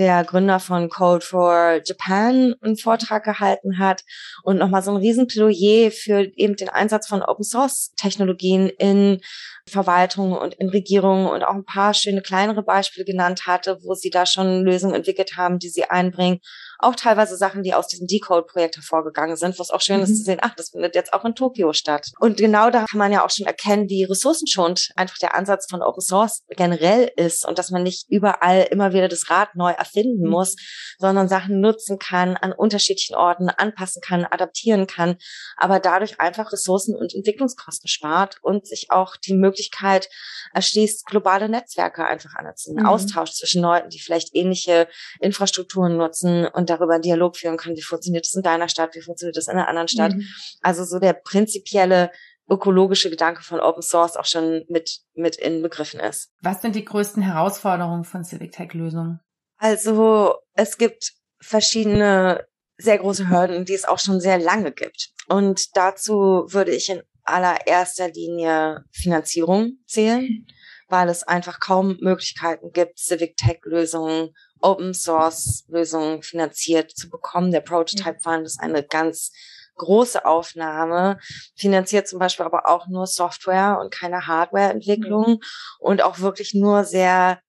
der 0.00 0.24
Gründer 0.24 0.60
von 0.60 0.88
Code 0.88 1.24
for 1.24 1.80
Japan 1.84 2.54
einen 2.62 2.78
Vortrag 2.78 3.22
gehalten 3.22 3.78
hat 3.78 4.02
und 4.42 4.56
nochmal 4.56 4.82
so 4.82 4.90
ein 4.90 4.96
Riesenplädoyer 4.96 5.90
für 5.90 6.26
eben 6.36 6.56
den 6.56 6.70
Einsatz 6.70 7.06
von 7.06 7.22
Open 7.22 7.44
Source 7.44 7.92
Technologien 7.96 8.70
in 8.70 9.20
Verwaltung 9.68 10.32
und 10.32 10.54
in 10.54 10.70
Regierungen 10.70 11.26
und 11.26 11.44
auch 11.44 11.54
ein 11.54 11.66
paar 11.66 11.92
schöne 11.92 12.22
kleinere 12.22 12.62
Beispiele 12.62 13.04
genannt 13.04 13.42
hatte, 13.46 13.76
wo 13.82 13.92
sie 13.92 14.08
da 14.08 14.24
schon 14.24 14.64
Lösungen 14.64 14.94
entwickelt 14.94 15.36
haben, 15.36 15.58
die 15.58 15.68
sie 15.68 15.84
einbringen 15.84 16.40
auch 16.82 16.94
teilweise 16.94 17.36
Sachen, 17.36 17.62
die 17.62 17.74
aus 17.74 17.88
diesem 17.88 18.06
Decode-Projekt 18.06 18.76
hervorgegangen 18.76 19.36
sind, 19.36 19.58
was 19.58 19.70
auch 19.70 19.80
schön 19.80 19.98
mhm. 19.98 20.04
ist 20.04 20.18
zu 20.18 20.24
sehen, 20.24 20.38
ach, 20.42 20.54
das 20.54 20.70
findet 20.70 20.94
jetzt 20.94 21.12
auch 21.12 21.24
in 21.24 21.34
Tokio 21.34 21.72
statt. 21.72 22.10
Und 22.18 22.38
genau 22.38 22.70
da 22.70 22.84
kann 22.90 22.98
man 22.98 23.12
ja 23.12 23.24
auch 23.24 23.30
schon 23.30 23.46
erkennen, 23.46 23.88
wie 23.88 24.04
ressourcenschonend 24.04 24.90
einfach 24.96 25.18
der 25.18 25.34
Ansatz 25.34 25.66
von 25.68 25.82
Open 25.82 26.00
Source 26.00 26.42
generell 26.48 27.10
ist 27.16 27.46
und 27.46 27.58
dass 27.58 27.70
man 27.70 27.82
nicht 27.82 28.06
überall 28.08 28.66
immer 28.70 28.92
wieder 28.92 29.08
das 29.08 29.30
Rad 29.30 29.54
neu 29.54 29.72
erfinden 29.90 30.24
mhm. 30.24 30.30
muss, 30.30 30.56
sondern 30.98 31.28
Sachen 31.28 31.60
nutzen 31.60 31.98
kann, 31.98 32.36
an 32.36 32.52
unterschiedlichen 32.52 33.14
Orten 33.14 33.48
anpassen 33.48 34.00
kann, 34.02 34.24
adaptieren 34.24 34.86
kann, 34.86 35.16
aber 35.56 35.80
dadurch 35.80 36.20
einfach 36.20 36.52
Ressourcen 36.52 36.94
und 36.94 37.14
Entwicklungskosten 37.14 37.88
spart 37.88 38.36
und 38.42 38.66
sich 38.66 38.90
auch 38.90 39.16
die 39.16 39.34
Möglichkeit 39.34 40.08
erschließt, 40.52 41.06
globale 41.06 41.48
Netzwerke 41.48 42.04
einfach 42.04 42.34
anzuziehen, 42.34 42.80
mhm. 42.80 42.86
Austausch 42.86 43.32
zwischen 43.32 43.62
Leuten, 43.62 43.90
die 43.90 44.00
vielleicht 44.00 44.34
ähnliche 44.34 44.88
Infrastrukturen 45.20 45.96
nutzen 45.96 46.46
und 46.46 46.70
darüber 46.70 46.94
einen 46.94 47.02
Dialog 47.02 47.36
führen 47.36 47.56
können, 47.56 47.76
wie 47.76 47.82
funktioniert 47.82 48.26
das 48.26 48.34
in 48.34 48.42
deiner 48.42 48.68
Stadt, 48.68 48.94
wie 48.94 49.02
funktioniert 49.02 49.36
das 49.36 49.48
in 49.48 49.54
einer 49.54 49.68
anderen 49.68 49.88
Stadt. 49.88 50.14
Mhm. 50.14 50.24
Also 50.62 50.84
so 50.84 50.98
der 50.98 51.12
prinzipielle 51.12 52.10
ökologische 52.50 53.10
Gedanke 53.10 53.42
von 53.42 53.60
Open 53.60 53.82
Source 53.82 54.16
auch 54.16 54.24
schon 54.24 54.64
mit, 54.68 55.00
mit 55.14 55.36
inbegriffen 55.36 56.00
ist. 56.00 56.32
Was 56.42 56.60
sind 56.60 56.74
die 56.74 56.84
größten 56.84 57.22
Herausforderungen 57.22 58.04
von 58.04 58.24
Civic 58.24 58.52
Tech 58.52 58.74
Lösungen? 58.74 59.20
Also 59.60 60.36
es 60.54 60.78
gibt 60.78 61.12
verschiedene 61.38 62.46
sehr 62.78 62.98
große 62.98 63.28
Hürden, 63.28 63.66
die 63.66 63.74
es 63.74 63.84
auch 63.84 63.98
schon 63.98 64.18
sehr 64.18 64.38
lange 64.38 64.72
gibt. 64.72 65.10
Und 65.28 65.76
dazu 65.76 66.46
würde 66.48 66.74
ich 66.74 66.88
in 66.88 67.02
allererster 67.24 68.08
Linie 68.08 68.84
Finanzierung 68.90 69.78
zählen, 69.86 70.46
weil 70.88 71.10
es 71.10 71.22
einfach 71.22 71.60
kaum 71.60 71.98
Möglichkeiten 72.00 72.72
gibt, 72.72 72.98
Civic 72.98 73.36
Tech 73.36 73.60
Lösungen 73.64 74.34
Open 74.62 74.94
Source 74.94 75.64
Lösungen 75.68 76.22
finanziert 76.22 76.90
zu 76.90 77.10
bekommen. 77.10 77.50
Der 77.50 77.60
Prototype 77.60 78.18
Fund 78.22 78.46
ist 78.46 78.60
eine 78.60 78.82
ganz 78.82 79.30
große 79.76 80.24
Aufnahme, 80.24 81.18
finanziert 81.54 82.08
zum 82.08 82.18
Beispiel 82.18 82.46
aber 82.46 82.66
auch 82.66 82.86
nur 82.88 83.06
Software 83.06 83.78
und 83.80 83.92
keine 83.92 84.26
Hardwareentwicklung 84.26 85.32
mhm. 85.32 85.40
und 85.78 86.02
auch 86.02 86.20
wirklich 86.20 86.54
nur 86.54 86.84
sehr 86.84 87.40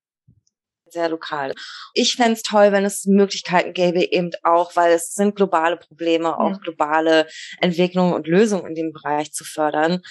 sehr 0.92 1.10
lokal. 1.10 1.54
Ich 1.94 2.16
fände 2.16 2.34
es 2.34 2.44
toll, 2.44 2.72
wenn 2.72 2.86
es 2.86 3.06
Möglichkeiten 3.06 3.74
gäbe, 3.74 4.04
eben 4.12 4.32
auch, 4.44 4.76
weil 4.76 4.94
es 4.94 5.14
sind 5.14 5.36
globale 5.36 5.78
Probleme, 5.78 6.38
auch 6.38 6.60
globale 6.62 7.28
Entwicklungen 7.60 8.14
und 8.14 8.28
Lösungen 8.28 8.68
in 8.68 8.76
dem 8.76 8.92
Bereich 8.92 9.32
zu 9.34 9.44
fördern. 9.44 10.02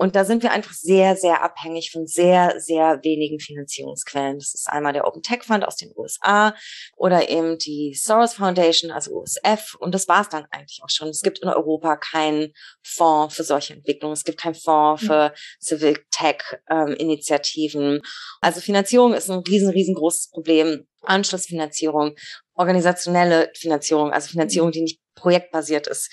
Und 0.00 0.16
da 0.16 0.24
sind 0.24 0.42
wir 0.42 0.52
einfach 0.52 0.72
sehr, 0.72 1.14
sehr 1.14 1.42
abhängig 1.42 1.90
von 1.92 2.06
sehr, 2.06 2.58
sehr 2.58 3.00
wenigen 3.02 3.38
Finanzierungsquellen. 3.38 4.38
Das 4.38 4.54
ist 4.54 4.66
einmal 4.66 4.94
der 4.94 5.06
Open 5.06 5.20
Tech 5.20 5.42
Fund 5.42 5.62
aus 5.62 5.76
den 5.76 5.92
USA 5.94 6.54
oder 6.96 7.28
eben 7.28 7.58
die 7.58 7.92
Soros 7.92 8.32
Foundation, 8.32 8.90
also 8.92 9.20
USF. 9.20 9.74
Und 9.78 9.94
das 9.94 10.08
war 10.08 10.22
es 10.22 10.30
dann 10.30 10.46
eigentlich 10.52 10.80
auch 10.82 10.88
schon. 10.88 11.08
Es 11.08 11.20
gibt 11.20 11.40
in 11.40 11.50
Europa 11.50 11.96
keinen 11.96 12.54
Fonds 12.82 13.34
für 13.34 13.44
solche 13.44 13.74
Entwicklungen. 13.74 14.14
Es 14.14 14.24
gibt 14.24 14.40
keinen 14.40 14.54
Fonds 14.54 15.04
für 15.04 15.34
Civic 15.60 16.10
Tech 16.10 16.38
ähm, 16.70 16.94
Initiativen. 16.94 18.00
Also 18.40 18.62
Finanzierung 18.62 19.12
ist 19.12 19.30
ein 19.30 19.40
riesen, 19.40 19.68
riesengroßes 19.68 20.30
Problem. 20.30 20.86
Anschlussfinanzierung, 21.02 22.14
organisationelle 22.54 23.50
Finanzierung, 23.54 24.12
also 24.12 24.28
Finanzierung, 24.28 24.70
die 24.70 24.82
nicht 24.82 25.00
projektbasiert 25.14 25.86
ist, 25.86 26.10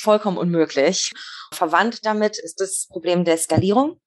vollkommen 0.00 0.38
unmöglich. 0.38 1.12
Verwandt 1.52 2.04
damit 2.04 2.38
ist 2.38 2.60
das 2.60 2.86
Problem 2.88 3.24
der 3.24 3.38
Skalierung, 3.38 4.00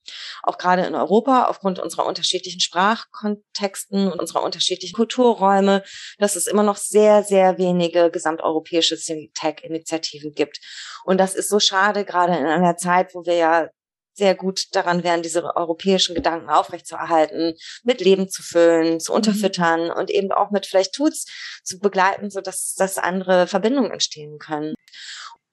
auch 0.44 0.58
gerade 0.58 0.86
in 0.86 0.94
Europa 0.94 1.46
aufgrund 1.46 1.80
unserer 1.80 2.06
unterschiedlichen 2.06 2.60
Sprachkontexten 2.60 4.12
und 4.12 4.20
unserer 4.20 4.44
unterschiedlichen 4.44 4.96
Kulturräume, 4.96 5.84
dass 6.20 6.36
es 6.36 6.48
immer 6.48 6.64
noch 6.64 6.78
sehr, 6.78 7.24
sehr 7.24 7.58
wenige 7.58 8.12
gesamteuropäische 8.12 8.98
Tech-Initiativen 9.34 10.34
gibt. 10.34 10.60
Und 11.04 11.18
das 11.18 11.34
ist 11.34 11.50
so 11.50 11.60
schade, 11.60 12.06
gerade 12.06 12.38
in 12.38 12.46
einer 12.46 12.78
Zeit, 12.78 13.16
wo 13.16 13.26
wir 13.26 13.36
ja 13.36 13.70
sehr 14.14 14.36
gut 14.36 14.76
daran 14.76 15.04
wären, 15.04 15.22
diese 15.22 15.56
europäischen 15.56 16.16
Gedanken 16.16 16.50
aufrechtzuerhalten, 16.50 17.56
mit 17.84 18.02
Leben 18.02 18.30
zu 18.30 18.44
füllen, 18.44 19.00
zu 19.00 19.12
mhm. 19.12 19.18
unterfüttern 19.18 19.90
und 19.92 20.10
eben 20.10 20.32
auch 20.32 20.52
mit 20.52 20.66
vielleicht 20.66 20.94
Tools 20.94 21.26
zu 21.64 21.80
begleiten, 21.80 22.30
so 22.30 22.42
dass, 22.42 22.76
dass 22.76 22.98
andere 22.98 23.48
Verbindungen 23.48 23.92
entstehen 23.92 24.38
können. 24.38 24.76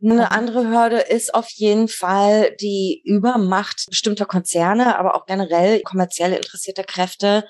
Eine 0.00 0.30
andere 0.30 0.68
Hürde 0.68 0.98
ist 0.98 1.34
auf 1.34 1.48
jeden 1.50 1.88
Fall 1.88 2.54
die 2.60 3.02
Übermacht 3.04 3.86
bestimmter 3.88 4.26
Konzerne, 4.26 4.96
aber 4.98 5.16
auch 5.16 5.26
generell 5.26 5.80
kommerziell 5.80 6.32
interessierter 6.32 6.84
Kräfte 6.84 7.44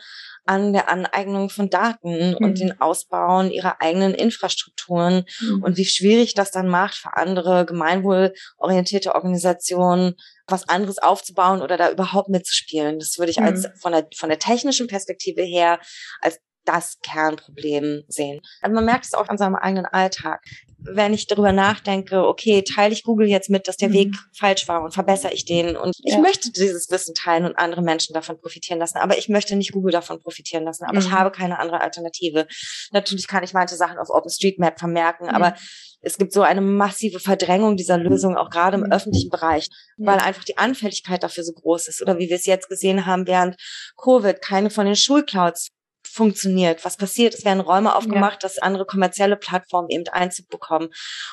an 0.46 0.72
der 0.72 0.88
Aneignung 0.88 1.50
von 1.50 1.68
Daten 1.68 2.30
mhm. 2.30 2.36
und 2.36 2.58
den 2.58 2.80
Ausbauen 2.80 3.50
ihrer 3.50 3.82
eigenen 3.82 4.14
Infrastrukturen 4.14 5.26
mhm. 5.40 5.62
und 5.62 5.76
wie 5.76 5.84
schwierig 5.84 6.32
das 6.32 6.50
dann 6.50 6.68
macht 6.68 6.94
für 6.94 7.16
andere 7.18 7.66
gemeinwohlorientierte 7.66 9.14
Organisationen, 9.14 10.14
was 10.46 10.66
anderes 10.66 10.98
aufzubauen 10.98 11.60
oder 11.60 11.76
da 11.76 11.90
überhaupt 11.90 12.30
mitzuspielen. 12.30 12.98
Das 12.98 13.18
würde 13.18 13.30
ich 13.30 13.42
als 13.42 13.64
mhm. 13.64 13.72
von 13.78 13.92
der 13.92 14.08
von 14.16 14.30
der 14.30 14.38
technischen 14.38 14.86
Perspektive 14.86 15.42
her 15.42 15.80
als 16.22 16.40
das 16.64 16.98
Kernproblem 17.00 18.04
sehen. 18.08 18.40
Also 18.60 18.74
man 18.74 18.84
merkt 18.84 19.06
es 19.06 19.14
auch 19.14 19.28
an 19.28 19.38
seinem 19.38 19.54
eigenen 19.54 19.86
Alltag. 19.86 20.42
Wenn 20.78 21.12
ich 21.12 21.26
darüber 21.26 21.52
nachdenke, 21.52 22.26
okay, 22.26 22.62
teile 22.62 22.92
ich 22.92 23.02
Google 23.02 23.26
jetzt 23.26 23.50
mit, 23.50 23.66
dass 23.66 23.76
der 23.76 23.88
mhm. 23.88 23.94
Weg 23.94 24.16
falsch 24.36 24.68
war 24.68 24.82
und 24.82 24.94
verbessere 24.94 25.32
ich 25.32 25.44
den 25.44 25.76
und 25.76 25.96
ich 26.04 26.12
ja. 26.12 26.20
möchte 26.20 26.52
dieses 26.52 26.90
Wissen 26.90 27.14
teilen 27.14 27.46
und 27.46 27.58
andere 27.58 27.82
Menschen 27.82 28.12
davon 28.12 28.38
profitieren 28.40 28.78
lassen, 28.78 28.98
aber 28.98 29.18
ich 29.18 29.28
möchte 29.28 29.56
nicht 29.56 29.72
Google 29.72 29.92
davon 29.92 30.20
profitieren 30.20 30.64
lassen, 30.64 30.84
aber 30.84 31.00
mhm. 31.00 31.06
ich 31.06 31.10
habe 31.10 31.30
keine 31.30 31.58
andere 31.58 31.80
Alternative. 31.80 32.46
Natürlich 32.92 33.26
kann 33.26 33.42
ich 33.42 33.54
manche 33.54 33.74
Sachen 33.74 33.98
auf 33.98 34.10
OpenStreetMap 34.10 34.78
vermerken, 34.78 35.26
mhm. 35.26 35.34
aber 35.34 35.54
es 36.00 36.16
gibt 36.16 36.32
so 36.32 36.42
eine 36.42 36.60
massive 36.60 37.18
Verdrängung 37.18 37.76
dieser 37.76 37.98
Lösung, 37.98 38.36
auch 38.36 38.50
gerade 38.50 38.76
im 38.76 38.84
mhm. 38.84 38.92
öffentlichen 38.92 39.30
Bereich, 39.30 39.68
weil 39.96 40.18
einfach 40.18 40.44
die 40.44 40.58
Anfälligkeit 40.58 41.22
dafür 41.22 41.42
so 41.42 41.52
groß 41.52 41.88
ist. 41.88 42.02
Oder 42.02 42.18
wie 42.18 42.28
wir 42.28 42.36
es 42.36 42.46
jetzt 42.46 42.68
gesehen 42.68 43.06
haben 43.06 43.26
während 43.26 43.56
Covid, 43.96 44.40
keine 44.40 44.70
von 44.70 44.86
den 44.86 44.96
Schulclouds 44.96 45.70
funktioniert. 46.08 46.84
Was 46.84 46.96
passiert? 46.96 47.34
Es 47.34 47.44
werden 47.44 47.60
Räume 47.60 47.94
aufgemacht, 47.94 48.42
ja. 48.42 48.48
dass 48.48 48.58
andere 48.58 48.86
kommerzielle 48.86 49.36
Plattformen 49.36 49.88
eben 49.90 50.06
Einzug 50.08 50.48
bekommen. 50.48 50.88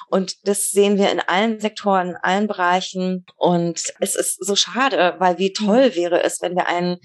Und 0.10 0.48
das 0.48 0.72
sehen 0.72 0.98
wir 0.98 1.12
in 1.12 1.20
allen 1.20 1.60
Sektoren, 1.60 2.10
in 2.10 2.16
allen 2.18 2.48
Bereichen. 2.48 3.26
Und 3.36 3.82
es 4.00 4.16
ist 4.16 4.46
so 4.46 4.56
schade, 4.56 5.16
weil 5.20 5.38
wie 5.38 5.54
toll 5.54 5.96
wäre 5.96 6.24
es, 6.24 6.42
wenn 6.42 6.56
wir 6.56 6.68
ein 6.68 6.98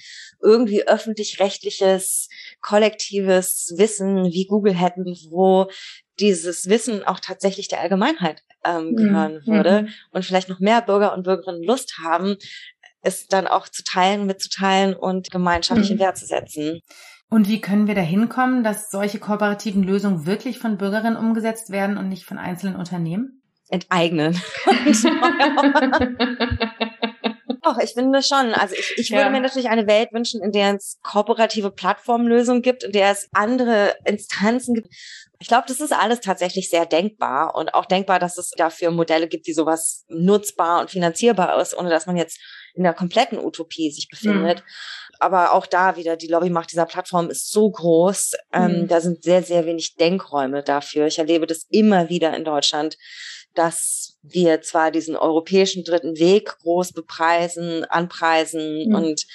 irgendwie 0.43 0.87
öffentlich-rechtliches, 0.87 2.29
kollektives 2.61 3.75
Wissen 3.77 4.25
wie 4.27 4.47
Google 4.47 4.75
hätten, 4.75 5.17
wo 5.31 5.71
dieses 6.19 6.69
Wissen 6.69 7.03
auch 7.05 7.21
tatsächlich 7.21 7.69
der 7.69 7.81
Allgemeinheit 7.81 8.43
ähm, 8.65 8.95
gehören 8.95 9.43
mhm. 9.45 9.53
würde 9.53 9.89
und 10.13 10.25
vielleicht 10.25 10.49
noch 10.49 10.61
mehr 10.61 10.83
Bürger 10.83 11.15
und 11.15 11.23
Bürgerinnen 11.23 11.63
Lust 11.63 11.99
haben, 12.03 12.37
es 13.03 13.27
dann 13.27 13.47
auch 13.47 13.69
zu 13.69 13.83
teilen, 13.83 14.27
mitzuteilen 14.27 14.95
und 14.95 15.31
gemeinschaftlich 15.31 15.89
mhm. 15.89 15.95
in 15.95 16.01
Wert 16.01 16.19
zu 16.19 16.27
setzen. 16.27 16.81
Und 17.31 17.49
wie 17.49 17.61
können 17.61 17.87
wir 17.87 17.95
da 17.95 18.01
hinkommen, 18.01 18.65
dass 18.65 18.91
solche 18.91 19.21
kooperativen 19.21 19.85
Lösungen 19.85 20.27
wirklich 20.27 20.59
von 20.59 20.77
Bürgerinnen 20.77 21.17
umgesetzt 21.17 21.71
werden 21.71 21.97
und 21.97 22.09
nicht 22.09 22.25
von 22.25 22.39
einzelnen 22.39 22.75
Unternehmen? 22.75 23.41
Enteignen. 23.69 24.35
Doch, 27.63 27.79
ich 27.79 27.93
finde 27.93 28.21
schon. 28.25 28.53
Also 28.55 28.75
ich, 28.75 28.95
ich 28.97 29.11
würde 29.13 29.27
ja. 29.27 29.31
mir 29.31 29.41
natürlich 29.41 29.69
eine 29.69 29.87
Welt 29.87 30.13
wünschen, 30.13 30.43
in 30.43 30.51
der 30.51 30.75
es 30.75 30.99
kooperative 31.03 31.71
Plattformlösungen 31.71 32.63
gibt, 32.63 32.83
in 32.83 32.91
der 32.91 33.13
es 33.13 33.29
andere 33.33 33.95
Instanzen 34.05 34.75
gibt. 34.75 34.89
Ich 35.39 35.47
glaube, 35.47 35.67
das 35.69 35.81
ist 35.81 35.93
alles 35.93 36.21
tatsächlich 36.21 36.69
sehr 36.69 36.85
denkbar 36.85 37.55
und 37.55 37.75
auch 37.75 37.87
denkbar, 37.87 38.19
dass 38.19 38.39
es 38.39 38.51
dafür 38.57 38.91
Modelle 38.91 39.29
gibt, 39.29 39.47
wie 39.47 39.53
sowas 39.53 40.05
nutzbar 40.09 40.81
und 40.81 40.91
finanzierbar 40.91 41.61
ist, 41.61 41.79
ohne 41.79 41.91
dass 41.91 42.07
man 42.07 42.17
jetzt 42.17 42.41
in 42.75 42.83
der 42.83 42.93
kompletten 42.93 43.39
Utopie 43.39 43.93
sich 43.93 44.09
befindet. 44.09 44.61
Mhm 44.61 44.65
aber 45.21 45.53
auch 45.53 45.67
da 45.67 45.97
wieder, 45.97 46.17
die 46.17 46.27
Lobbymacht 46.27 46.73
dieser 46.73 46.87
Plattform 46.87 47.31
ist 47.31 47.53
so 47.53 47.71
groß. 47.71 48.33
Ähm, 48.53 48.83
mhm. 48.83 48.89
Da 48.89 49.01
sind 49.01 49.23
sehr, 49.23 49.43
sehr 49.43 49.67
wenig 49.67 49.97
Denkräume 49.97 50.63
dafür. 50.63 51.07
Ich 51.07 51.19
erlebe 51.19 51.47
das 51.47 51.67
immer 51.71 52.09
wieder 52.09 52.35
in 52.37 52.45
Deutschland, 52.45 52.97
dass 53.55 54.17
wir 54.23 54.63
zwar 54.63 54.91
diesen 54.91 55.17
europäischen 55.17 55.85
dritten 55.85 56.19
Weg 56.19 56.57
groß 56.63 56.93
bepreisen, 56.93 57.85
anpreisen 57.85 58.89
mhm. 58.89 58.95
und 58.95 59.27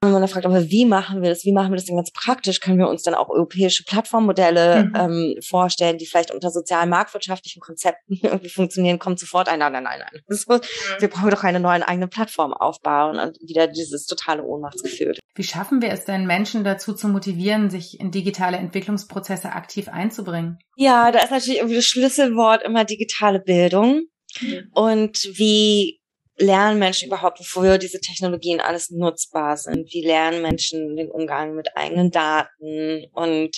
wenn 0.00 0.12
man 0.12 0.28
fragt, 0.28 0.46
aber 0.46 0.70
wie 0.70 0.84
machen 0.84 1.22
wir 1.22 1.30
das? 1.30 1.44
Wie 1.44 1.52
machen 1.52 1.72
wir 1.72 1.76
das 1.76 1.86
denn 1.86 1.96
ganz 1.96 2.10
praktisch? 2.10 2.60
Können 2.60 2.78
wir 2.78 2.88
uns 2.88 3.02
dann 3.02 3.14
auch 3.14 3.28
europäische 3.28 3.84
Plattformmodelle 3.84 4.84
mhm. 4.84 4.92
ähm, 4.94 5.34
vorstellen, 5.42 5.98
die 5.98 6.06
vielleicht 6.06 6.32
unter 6.32 6.50
sozialen 6.50 6.90
marktwirtschaftlichen 6.90 7.60
Konzepten 7.60 8.14
irgendwie 8.22 8.48
funktionieren? 8.48 8.98
Kommt 8.98 9.18
sofort 9.18 9.48
ein, 9.48 9.58
nein, 9.58 9.72
nein, 9.72 9.84
nein, 9.84 10.00
nein. 10.00 10.22
Mhm. 10.28 10.60
Wir 10.98 11.08
brauchen 11.08 11.30
doch 11.30 11.44
eine 11.44 11.60
neue 11.60 11.86
eigene 11.86 12.08
Plattform 12.08 12.52
aufbauen 12.52 13.18
und 13.18 13.38
wieder 13.40 13.66
dieses 13.66 14.06
totale 14.06 14.44
Ohnmachtsgefühl. 14.44 15.16
Wie 15.34 15.44
schaffen 15.44 15.82
wir 15.82 15.90
es 15.90 16.04
denn, 16.04 16.26
Menschen 16.26 16.64
dazu 16.64 16.94
zu 16.94 17.08
motivieren, 17.08 17.68
sich 17.68 18.00
in 18.00 18.10
digitale 18.10 18.56
Entwicklungsprozesse 18.56 19.52
aktiv 19.52 19.88
einzubringen? 19.88 20.58
Ja, 20.76 21.10
da 21.12 21.20
ist 21.20 21.30
natürlich 21.30 21.58
irgendwie 21.58 21.76
das 21.76 21.84
Schlüsselwort 21.84 22.62
immer 22.62 22.84
digitale 22.84 23.40
Bildung. 23.40 24.02
Mhm. 24.40 24.70
Und 24.72 25.28
wie 25.34 26.00
lernen 26.36 26.78
Menschen 26.78 27.08
überhaupt, 27.08 27.40
wofür 27.40 27.78
diese 27.78 28.00
Technologien 28.00 28.60
alles 28.60 28.90
nutzbar 28.90 29.56
sind? 29.56 29.92
Wie 29.92 30.04
lernen 30.04 30.42
Menschen 30.42 30.96
den 30.96 31.10
Umgang 31.10 31.54
mit 31.54 31.76
eigenen 31.76 32.10
Daten 32.10 33.06
und 33.12 33.56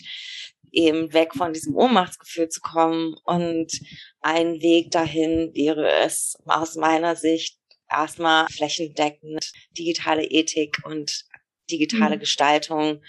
eben 0.71 1.13
weg 1.13 1.35
von 1.35 1.53
diesem 1.53 1.77
Ohnmachtsgefühl 1.77 2.49
zu 2.49 2.61
kommen? 2.61 3.15
Und 3.25 3.73
ein 4.21 4.61
Weg 4.61 4.91
dahin 4.91 5.53
wäre 5.55 5.91
es 6.05 6.37
aus 6.47 6.77
meiner 6.77 7.17
Sicht 7.17 7.59
erstmal 7.91 8.47
flächendeckend 8.49 9.53
digitale 9.77 10.25
Ethik 10.25 10.79
und 10.85 11.25
digitale 11.71 12.17
mhm. 12.17 12.21
Gestaltung 12.21 13.03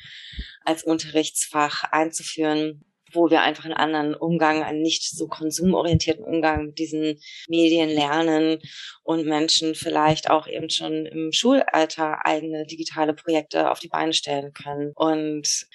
als 0.65 0.83
Unterrichtsfach 0.83 1.83
einzuführen 1.91 2.85
wo 3.11 3.29
wir 3.29 3.41
einfach 3.41 3.65
einen 3.65 3.73
anderen 3.73 4.15
Umgang, 4.15 4.63
einen 4.63 4.81
nicht 4.81 5.03
so 5.09 5.27
konsumorientierten 5.27 6.23
Umgang 6.23 6.67
mit 6.67 6.79
diesen 6.79 7.19
Medien 7.47 7.89
lernen 7.89 8.59
und 9.03 9.25
Menschen 9.25 9.75
vielleicht 9.75 10.29
auch 10.29 10.47
eben 10.47 10.69
schon 10.69 11.05
im 11.05 11.31
Schulalter 11.31 12.25
eigene 12.25 12.65
digitale 12.65 13.13
Projekte 13.13 13.71
auf 13.71 13.79
die 13.79 13.89
Beine 13.89 14.13
stellen 14.13 14.53
können. 14.53 14.91
Und 14.95 15.67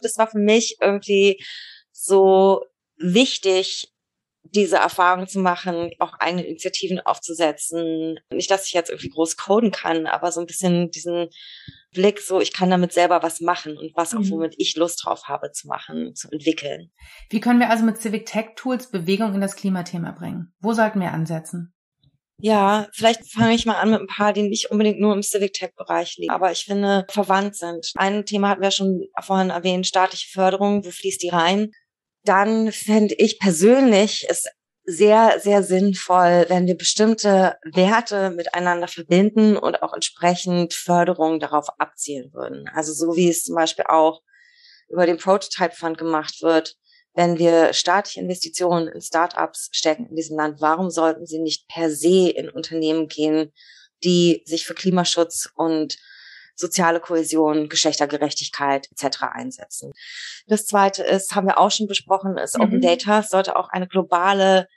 das 0.00 0.16
war 0.18 0.30
für 0.30 0.38
mich 0.38 0.76
irgendwie 0.80 1.42
so 1.92 2.64
wichtig, 2.96 3.90
diese 4.42 4.76
Erfahrung 4.76 5.26
zu 5.26 5.40
machen, 5.40 5.92
auch 5.98 6.14
eigene 6.18 6.44
Initiativen 6.44 7.00
aufzusetzen. 7.00 8.20
Nicht, 8.30 8.50
dass 8.50 8.66
ich 8.66 8.74
jetzt 8.74 8.90
irgendwie 8.90 9.08
groß 9.08 9.36
coden 9.36 9.70
kann, 9.70 10.06
aber 10.06 10.30
so 10.32 10.40
ein 10.40 10.46
bisschen 10.46 10.90
diesen 10.90 11.28
Blick, 11.94 12.20
so 12.20 12.40
ich 12.40 12.52
kann 12.52 12.68
damit 12.68 12.92
selber 12.92 13.22
was 13.22 13.40
machen 13.40 13.78
und 13.78 13.96
was 13.96 14.14
auch 14.14 14.20
mhm. 14.20 14.30
womit 14.30 14.54
ich 14.58 14.76
Lust 14.76 15.04
drauf 15.04 15.24
habe 15.24 15.52
zu 15.52 15.68
machen, 15.68 16.14
zu 16.14 16.30
entwickeln. 16.30 16.90
Wie 17.30 17.40
können 17.40 17.60
wir 17.60 17.70
also 17.70 17.84
mit 17.84 17.98
Civic 17.98 18.26
Tech 18.26 18.48
Tools 18.56 18.90
Bewegung 18.90 19.34
in 19.34 19.40
das 19.40 19.56
Klimathema 19.56 20.12
bringen? 20.12 20.52
Wo 20.60 20.74
sollten 20.74 21.00
wir 21.00 21.12
ansetzen? 21.12 21.74
Ja, 22.40 22.88
vielleicht 22.92 23.32
fange 23.32 23.54
ich 23.54 23.64
mal 23.64 23.80
an 23.80 23.90
mit 23.90 24.00
ein 24.00 24.06
paar, 24.06 24.32
die 24.32 24.42
nicht 24.42 24.70
unbedingt 24.70 25.00
nur 25.00 25.14
im 25.14 25.22
Civic 25.22 25.52
Tech 25.52 25.70
Bereich 25.76 26.16
liegen, 26.16 26.32
aber 26.32 26.50
ich 26.50 26.64
finde 26.64 27.06
verwandt 27.08 27.56
sind. 27.56 27.92
Ein 27.94 28.26
Thema 28.26 28.50
hatten 28.50 28.62
wir 28.62 28.72
schon 28.72 29.06
vorhin 29.22 29.50
erwähnt, 29.50 29.86
staatliche 29.86 30.28
Förderung, 30.30 30.84
wo 30.84 30.90
fließt 30.90 31.22
die 31.22 31.28
rein? 31.28 31.70
Dann 32.24 32.72
fände 32.72 33.14
ich 33.18 33.38
persönlich 33.38 34.26
es 34.28 34.46
sehr, 34.84 35.40
sehr 35.40 35.62
sinnvoll, 35.62 36.44
wenn 36.48 36.66
wir 36.66 36.76
bestimmte 36.76 37.56
Werte 37.64 38.30
miteinander 38.30 38.86
verbinden 38.86 39.56
und 39.56 39.82
auch 39.82 39.94
entsprechend 39.94 40.74
Förderung 40.74 41.40
darauf 41.40 41.68
abzielen 41.78 42.32
würden. 42.34 42.68
Also 42.74 42.92
so 42.92 43.16
wie 43.16 43.30
es 43.30 43.44
zum 43.44 43.54
Beispiel 43.54 43.86
auch 43.88 44.20
über 44.88 45.06
den 45.06 45.16
Prototype 45.16 45.74
Fund 45.74 45.96
gemacht 45.96 46.42
wird, 46.42 46.76
wenn 47.14 47.38
wir 47.38 47.72
staatliche 47.72 48.20
Investitionen 48.20 48.88
in 48.88 49.00
Startups 49.00 49.68
stecken 49.72 50.06
in 50.06 50.16
diesem 50.16 50.36
Land, 50.36 50.60
warum 50.60 50.90
sollten 50.90 51.26
sie 51.26 51.38
nicht 51.38 51.68
per 51.68 51.90
se 51.90 52.28
in 52.28 52.50
Unternehmen 52.50 53.08
gehen, 53.08 53.52
die 54.02 54.42
sich 54.44 54.66
für 54.66 54.74
Klimaschutz 54.74 55.48
und 55.54 55.96
soziale 56.54 57.00
Kohäsion, 57.00 57.68
Geschlechtergerechtigkeit 57.68 58.88
etc. 58.90 59.24
einsetzen. 59.32 59.92
Das 60.46 60.66
zweite 60.66 61.02
ist, 61.02 61.34
haben 61.34 61.46
wir 61.46 61.58
auch 61.58 61.70
schon 61.70 61.86
besprochen, 61.86 62.36
ist 62.38 62.56
mhm. 62.56 62.64
Open 62.64 62.80
Data 62.80 63.22
sollte 63.22 63.56
auch 63.56 63.68
eine 63.68 63.88
globale 63.88 64.68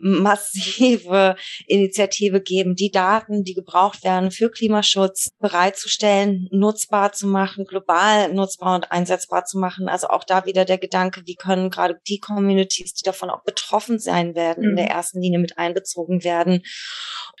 massive 0.00 1.36
Initiative 1.66 2.40
geben, 2.40 2.74
die 2.74 2.90
Daten, 2.90 3.44
die 3.44 3.54
gebraucht 3.54 4.04
werden 4.04 4.30
für 4.30 4.50
Klimaschutz 4.50 5.30
bereitzustellen, 5.40 6.48
nutzbar 6.50 7.12
zu 7.12 7.26
machen, 7.26 7.64
global 7.64 8.32
nutzbar 8.32 8.76
und 8.76 8.92
einsetzbar 8.92 9.44
zu 9.44 9.58
machen. 9.58 9.88
Also 9.88 10.08
auch 10.08 10.24
da 10.24 10.46
wieder 10.46 10.64
der 10.64 10.78
Gedanke, 10.78 11.22
wie 11.26 11.34
können 11.34 11.70
gerade 11.70 12.00
die 12.06 12.18
Communities, 12.18 12.94
die 12.94 13.04
davon 13.04 13.30
auch 13.30 13.42
betroffen 13.42 13.98
sein 13.98 14.34
werden, 14.34 14.64
mhm. 14.64 14.70
in 14.70 14.76
der 14.76 14.84
mhm. 14.86 14.92
ersten 14.92 15.20
Linie 15.20 15.38
mit 15.38 15.58
einbezogen 15.58 16.24
werden 16.24 16.62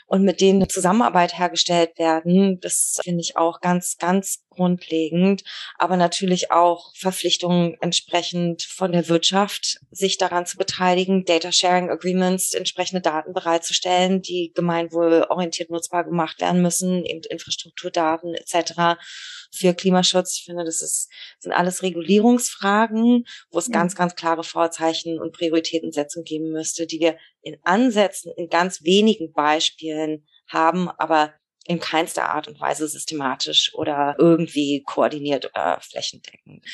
und 0.08 0.24
mit 0.24 0.40
denen 0.40 0.60
eine 0.60 0.68
Zusammenarbeit 0.68 1.38
hergestellt 1.38 1.98
werden. 1.98 2.58
Das 2.60 2.98
finde 3.04 3.20
ich 3.20 3.36
auch 3.36 3.60
ganz, 3.60 3.98
ganz 3.98 4.42
grundlegend. 4.48 5.44
Aber 5.76 5.96
natürlich 5.96 6.50
auch 6.50 6.92
Verpflichtungen 6.96 7.76
entsprechend 7.80 8.62
von 8.62 8.90
der 8.92 9.08
Wirtschaft, 9.08 9.80
sich 9.90 10.16
daran 10.16 10.46
zu 10.46 10.56
beteiligen, 10.56 11.24
Data 11.26 11.52
Sharing 11.52 11.90
Agreements, 11.90 12.54
entsprechende 12.54 13.02
Daten 13.02 13.34
bereitzustellen, 13.34 14.22
die 14.22 14.50
gemeinwohlorientiert 14.54 15.70
nutzbar 15.70 16.04
gemacht 16.04 16.40
werden 16.40 16.62
müssen, 16.62 17.04
eben 17.04 17.20
Infrastrukturdaten 17.28 18.34
etc 18.34 18.96
für 19.50 19.74
Klimaschutz. 19.74 20.38
Ich 20.38 20.44
finde, 20.44 20.64
das 20.64 20.82
ist, 20.82 21.10
sind 21.38 21.52
alles 21.52 21.82
Regulierungsfragen, 21.82 23.24
wo 23.50 23.58
es 23.58 23.68
mhm. 23.68 23.72
ganz, 23.72 23.94
ganz 23.94 24.14
klare 24.14 24.44
Vorzeichen 24.44 25.18
und 25.18 25.32
Prioritätensetzung 25.32 26.24
geben 26.24 26.50
müsste, 26.50 26.86
die 26.86 27.00
wir 27.00 27.16
in 27.48 27.58
Ansätzen, 27.62 28.32
in 28.36 28.48
ganz 28.48 28.82
wenigen 28.84 29.32
Beispielen 29.32 30.26
haben, 30.48 30.88
aber 30.88 31.32
in 31.68 31.80
keinster 31.80 32.30
Art 32.30 32.48
und 32.48 32.58
Weise 32.60 32.88
systematisch 32.88 33.74
oder 33.74 34.16
irgendwie 34.18 34.82
koordiniert 34.82 35.44
oder 35.44 35.78
flächendeckend. 35.82 36.64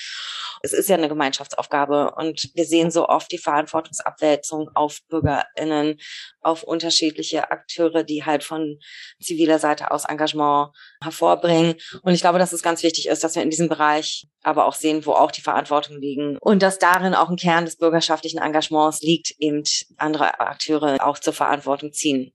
Es 0.63 0.73
ist 0.73 0.89
ja 0.89 0.97
eine 0.97 1.09
Gemeinschaftsaufgabe 1.09 2.13
und 2.15 2.51
wir 2.55 2.65
sehen 2.65 2.93
so 2.93 3.09
oft 3.09 3.31
die 3.33 3.39
Verantwortungsabwälzung 3.39 4.71
auf 4.75 5.01
BürgerInnen, 5.09 5.99
auf 6.41 6.63
unterschiedliche 6.63 7.51
Akteure, 7.51 8.05
die 8.05 8.25
halt 8.25 8.45
von 8.45 8.79
ziviler 9.21 9.59
Seite 9.59 9.91
aus 9.91 10.05
Engagement 10.05 10.71
hervorbringen. 11.03 11.75
Und 12.03 12.15
ich 12.15 12.21
glaube, 12.21 12.39
dass 12.39 12.53
es 12.53 12.63
ganz 12.63 12.85
wichtig 12.85 13.09
ist, 13.09 13.25
dass 13.25 13.35
wir 13.35 13.43
in 13.43 13.51
diesem 13.51 13.69
Bereich 13.69 14.29
aber 14.45 14.67
auch 14.67 14.75
sehen, 14.75 15.05
wo 15.07 15.13
auch 15.13 15.33
die 15.33 15.41
Verantwortung 15.41 15.99
liegen 15.99 16.39
und 16.39 16.63
dass 16.63 16.79
darin 16.79 17.15
auch 17.15 17.31
ein 17.31 17.37
Kern 17.37 17.65
des 17.65 17.77
bürgerschaftlichen 17.77 18.39
Engagements 18.39 19.01
liegt, 19.01 19.35
eben 19.41 19.65
andere 19.97 20.39
Akteure 20.39 21.05
auch 21.05 21.19
zur 21.19 21.33
Verantwortung 21.33 21.93
ziehen. 21.93 22.33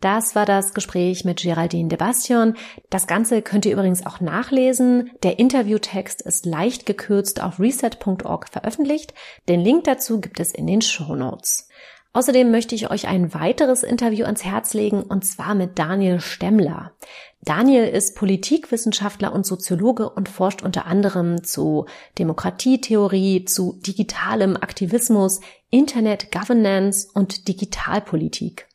Das 0.00 0.36
war 0.36 0.46
das 0.46 0.74
Gespräch 0.74 1.24
mit 1.24 1.42
Geraldine 1.42 1.88
de 1.88 1.98
Bastion. 1.98 2.54
Das 2.88 3.08
Ganze 3.08 3.42
könnt 3.42 3.66
ihr 3.66 3.72
übrigens 3.72 4.06
auch 4.06 4.20
nachlesen. 4.20 5.10
Der 5.24 5.40
Interviewtext 5.40 6.22
ist 6.22 6.46
leicht 6.46 6.86
gekürzt 6.86 7.42
auf 7.42 7.58
reset.org 7.58 8.48
veröffentlicht. 8.48 9.12
Den 9.48 9.60
Link 9.60 9.84
dazu 9.84 10.20
gibt 10.20 10.38
es 10.38 10.52
in 10.52 10.68
den 10.68 10.82
Show 10.82 11.16
Notes. 11.16 11.68
Außerdem 12.12 12.50
möchte 12.50 12.74
ich 12.74 12.90
euch 12.90 13.06
ein 13.06 13.34
weiteres 13.34 13.82
Interview 13.82 14.24
ans 14.24 14.44
Herz 14.44 14.72
legen, 14.72 15.02
und 15.02 15.24
zwar 15.26 15.54
mit 15.54 15.78
Daniel 15.78 16.20
Stemmler. 16.20 16.92
Daniel 17.42 17.84
ist 17.84 18.16
Politikwissenschaftler 18.16 19.32
und 19.32 19.46
Soziologe 19.46 20.10
und 20.10 20.28
forscht 20.28 20.62
unter 20.62 20.86
anderem 20.86 21.44
zu 21.44 21.86
Demokratietheorie, 22.18 23.44
zu 23.44 23.78
digitalem 23.86 24.56
Aktivismus, 24.56 25.40
Internet 25.70 26.32
Governance 26.32 27.08
und 27.14 27.46
Digitalpolitik. 27.46 28.66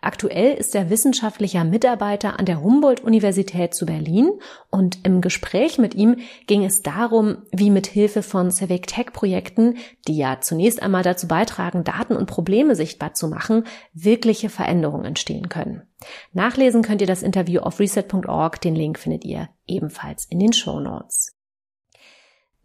Aktuell 0.00 0.54
ist 0.54 0.74
er 0.74 0.90
wissenschaftlicher 0.90 1.64
Mitarbeiter 1.64 2.38
an 2.38 2.46
der 2.46 2.62
Humboldt-Universität 2.62 3.74
zu 3.74 3.86
Berlin 3.86 4.30
und 4.70 4.98
im 5.04 5.20
Gespräch 5.20 5.78
mit 5.78 5.94
ihm 5.94 6.16
ging 6.46 6.64
es 6.64 6.82
darum, 6.82 7.38
wie 7.52 7.70
mit 7.70 7.86
Hilfe 7.86 8.22
von 8.22 8.50
Civic 8.50 8.86
Tech 8.86 9.12
Projekten, 9.12 9.76
die 10.08 10.16
ja 10.16 10.40
zunächst 10.40 10.82
einmal 10.82 11.02
dazu 11.02 11.28
beitragen, 11.28 11.84
Daten 11.84 12.16
und 12.16 12.26
Probleme 12.26 12.74
sichtbar 12.74 13.14
zu 13.14 13.28
machen, 13.28 13.64
wirkliche 13.92 14.48
Veränderungen 14.48 15.04
entstehen 15.04 15.48
können. 15.48 15.82
Nachlesen 16.32 16.82
könnt 16.82 17.00
ihr 17.00 17.06
das 17.06 17.22
Interview 17.22 17.60
auf 17.60 17.80
reset.org, 17.80 18.60
den 18.60 18.74
Link 18.74 18.98
findet 18.98 19.24
ihr 19.24 19.48
ebenfalls 19.66 20.24
in 20.26 20.38
den 20.38 20.52
Show 20.52 20.80
Notes. 20.80 21.39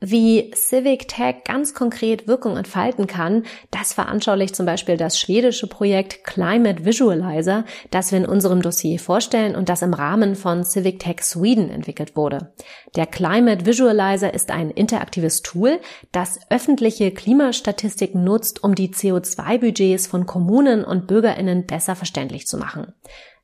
Wie 0.01 0.51
Civic 0.53 1.07
Tech 1.07 1.45
ganz 1.45 1.73
konkret 1.73 2.27
Wirkung 2.27 2.57
entfalten 2.57 3.07
kann, 3.07 3.43
das 3.71 3.93
veranschaulicht 3.93 4.53
zum 4.53 4.65
Beispiel 4.65 4.97
das 4.97 5.17
schwedische 5.17 5.67
Projekt 5.67 6.25
Climate 6.25 6.83
Visualizer, 6.83 7.63
das 7.91 8.11
wir 8.11 8.19
in 8.19 8.25
unserem 8.25 8.61
Dossier 8.61 8.99
vorstellen 8.99 9.55
und 9.55 9.69
das 9.69 9.81
im 9.81 9.93
Rahmen 9.93 10.35
von 10.35 10.65
Civic 10.65 10.99
Tech 10.99 11.21
Sweden 11.21 11.69
entwickelt 11.69 12.17
wurde. 12.17 12.53
Der 12.97 13.05
Climate 13.05 13.65
Visualizer 13.65 14.33
ist 14.33 14.51
ein 14.51 14.69
interaktives 14.69 15.41
Tool, 15.43 15.79
das 16.11 16.39
öffentliche 16.49 17.11
Klimastatistiken 17.11 18.21
nutzt, 18.23 18.65
um 18.65 18.75
die 18.75 18.89
CO2-Budgets 18.89 20.07
von 20.07 20.25
Kommunen 20.25 20.83
und 20.83 21.07
Bürgerinnen 21.07 21.65
besser 21.65 21.95
verständlich 21.95 22.47
zu 22.47 22.57
machen. 22.57 22.93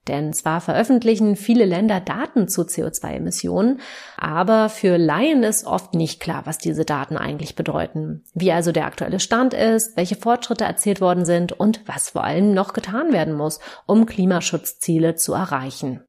Denn 0.08 0.34
zwar 0.34 0.62
veröffentlichen 0.62 1.36
viele 1.36 1.66
Länder 1.66 2.00
Daten 2.00 2.48
zu 2.48 2.64
CO2-Emissionen, 2.64 3.80
aber 4.18 4.70
für 4.70 4.98
Laien 4.98 5.44
ist 5.44 5.66
oft 5.66 5.94
nicht 5.94 6.20
klar, 6.20 6.42
was 6.46 6.58
diese 6.58 6.86
Daten 6.86 7.18
eigentlich 7.18 7.56
bedeuten. 7.56 8.24
Wie 8.34 8.52
also 8.52 8.72
der 8.72 8.86
aktuelle 8.86 9.20
Stand 9.20 9.54
ist, 9.54 9.96
welche 9.98 10.16
Fortschritte 10.16 10.64
erzielt 10.64 11.02
worden 11.02 11.26
sind 11.26 11.52
und 11.54 11.88
was 11.88 12.10
vor 12.10 12.24
allem 12.24 12.54
noch 12.54 12.74
getan 12.74 13.14
werden 13.14 13.36
muss, 13.36 13.60
um 13.86 14.08
Klimaschutzziele 14.08 15.16
zu 15.16 15.34
erreichen. 15.34 16.04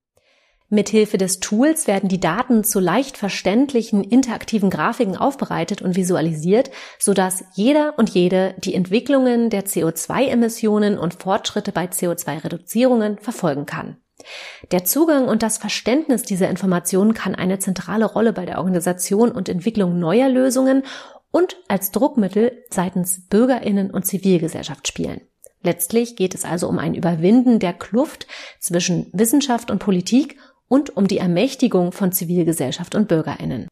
Mithilfe 0.72 1.18
des 1.18 1.38
Tools 1.38 1.86
werden 1.86 2.08
die 2.08 2.18
Daten 2.18 2.64
zu 2.64 2.80
leicht 2.80 3.18
verständlichen 3.18 4.02
interaktiven 4.02 4.70
Grafiken 4.70 5.16
aufbereitet 5.16 5.82
und 5.82 5.96
visualisiert, 5.96 6.70
sodass 6.98 7.44
jeder 7.52 7.98
und 7.98 8.10
jede 8.10 8.54
die 8.58 8.74
Entwicklungen 8.74 9.50
der 9.50 9.66
CO2-Emissionen 9.66 10.98
und 10.98 11.14
Fortschritte 11.14 11.72
bei 11.72 11.84
CO2-Reduzierungen 11.84 13.18
verfolgen 13.18 13.66
kann. 13.66 13.98
Der 14.70 14.84
Zugang 14.84 15.28
und 15.28 15.42
das 15.42 15.58
Verständnis 15.58 16.22
dieser 16.22 16.48
Informationen 16.48 17.12
kann 17.12 17.34
eine 17.34 17.58
zentrale 17.58 18.06
Rolle 18.06 18.32
bei 18.32 18.46
der 18.46 18.58
Organisation 18.58 19.30
und 19.30 19.50
Entwicklung 19.50 19.98
neuer 19.98 20.30
Lösungen 20.30 20.84
und 21.30 21.56
als 21.68 21.90
Druckmittel 21.90 22.64
seitens 22.70 23.26
Bürgerinnen 23.28 23.90
und 23.90 24.06
Zivilgesellschaft 24.06 24.88
spielen. 24.88 25.20
Letztlich 25.62 26.16
geht 26.16 26.34
es 26.34 26.44
also 26.44 26.68
um 26.68 26.78
ein 26.78 26.94
Überwinden 26.94 27.58
der 27.58 27.72
Kluft 27.72 28.26
zwischen 28.58 29.08
Wissenschaft 29.12 29.70
und 29.70 29.78
Politik 29.78 30.38
und 30.72 30.96
um 30.96 31.06
die 31.06 31.18
Ermächtigung 31.18 31.92
von 31.92 32.12
Zivilgesellschaft 32.12 32.94
und 32.94 33.06
Bürgerinnen. 33.06 33.68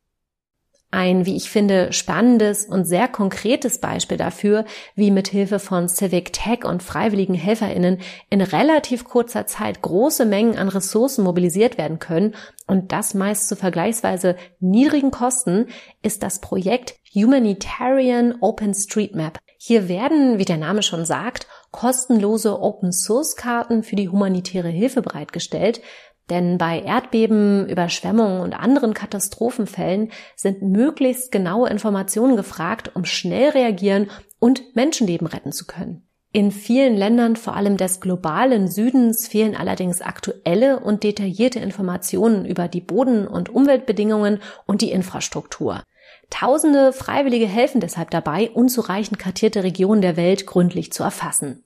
Ein, 0.90 1.24
wie 1.24 1.34
ich 1.34 1.48
finde, 1.48 1.94
spannendes 1.94 2.66
und 2.66 2.84
sehr 2.84 3.08
konkretes 3.08 3.78
Beispiel 3.78 4.18
dafür, 4.18 4.66
wie 4.96 5.10
mit 5.10 5.28
Hilfe 5.28 5.60
von 5.60 5.88
Civic 5.88 6.34
Tech 6.34 6.66
und 6.66 6.82
freiwilligen 6.82 7.32
Helferinnen 7.32 8.00
in 8.28 8.42
relativ 8.42 9.04
kurzer 9.04 9.46
Zeit 9.46 9.80
große 9.80 10.26
Mengen 10.26 10.58
an 10.58 10.68
Ressourcen 10.68 11.24
mobilisiert 11.24 11.78
werden 11.78 12.00
können 12.00 12.34
und 12.66 12.92
das 12.92 13.14
meist 13.14 13.48
zu 13.48 13.56
vergleichsweise 13.56 14.36
niedrigen 14.58 15.10
Kosten, 15.10 15.68
ist 16.02 16.22
das 16.22 16.42
Projekt 16.42 16.96
Humanitarian 17.14 18.34
OpenStreetMap. 18.42 19.38
Hier 19.56 19.88
werden, 19.88 20.38
wie 20.38 20.44
der 20.44 20.56
Name 20.58 20.82
schon 20.82 21.04
sagt, 21.06 21.46
kostenlose 21.70 22.60
Open 22.60 22.92
Source 22.92 23.36
Karten 23.36 23.82
für 23.82 23.96
die 23.96 24.08
humanitäre 24.08 24.68
Hilfe 24.68 25.02
bereitgestellt, 25.02 25.80
denn 26.30 26.56
bei 26.58 26.80
Erdbeben, 26.80 27.68
Überschwemmungen 27.68 28.40
und 28.40 28.54
anderen 28.54 28.94
Katastrophenfällen 28.94 30.10
sind 30.36 30.62
möglichst 30.62 31.32
genaue 31.32 31.68
Informationen 31.68 32.36
gefragt, 32.36 32.92
um 32.94 33.04
schnell 33.04 33.50
reagieren 33.50 34.10
und 34.38 34.74
Menschenleben 34.74 35.26
retten 35.26 35.52
zu 35.52 35.66
können. 35.66 36.06
In 36.32 36.52
vielen 36.52 36.96
Ländern, 36.96 37.34
vor 37.34 37.56
allem 37.56 37.76
des 37.76 38.00
globalen 38.00 38.68
Südens, 38.68 39.26
fehlen 39.26 39.56
allerdings 39.56 40.00
aktuelle 40.00 40.78
und 40.78 41.02
detaillierte 41.02 41.58
Informationen 41.58 42.44
über 42.44 42.68
die 42.68 42.80
Boden- 42.80 43.26
und 43.26 43.48
Umweltbedingungen 43.48 44.38
und 44.64 44.80
die 44.80 44.92
Infrastruktur. 44.92 45.82
Tausende 46.30 46.92
Freiwillige 46.92 47.48
helfen 47.48 47.80
deshalb 47.80 48.10
dabei, 48.10 48.50
unzureichend 48.50 49.18
kartierte 49.18 49.64
Regionen 49.64 50.02
der 50.02 50.16
Welt 50.16 50.46
gründlich 50.46 50.92
zu 50.92 51.02
erfassen. 51.02 51.64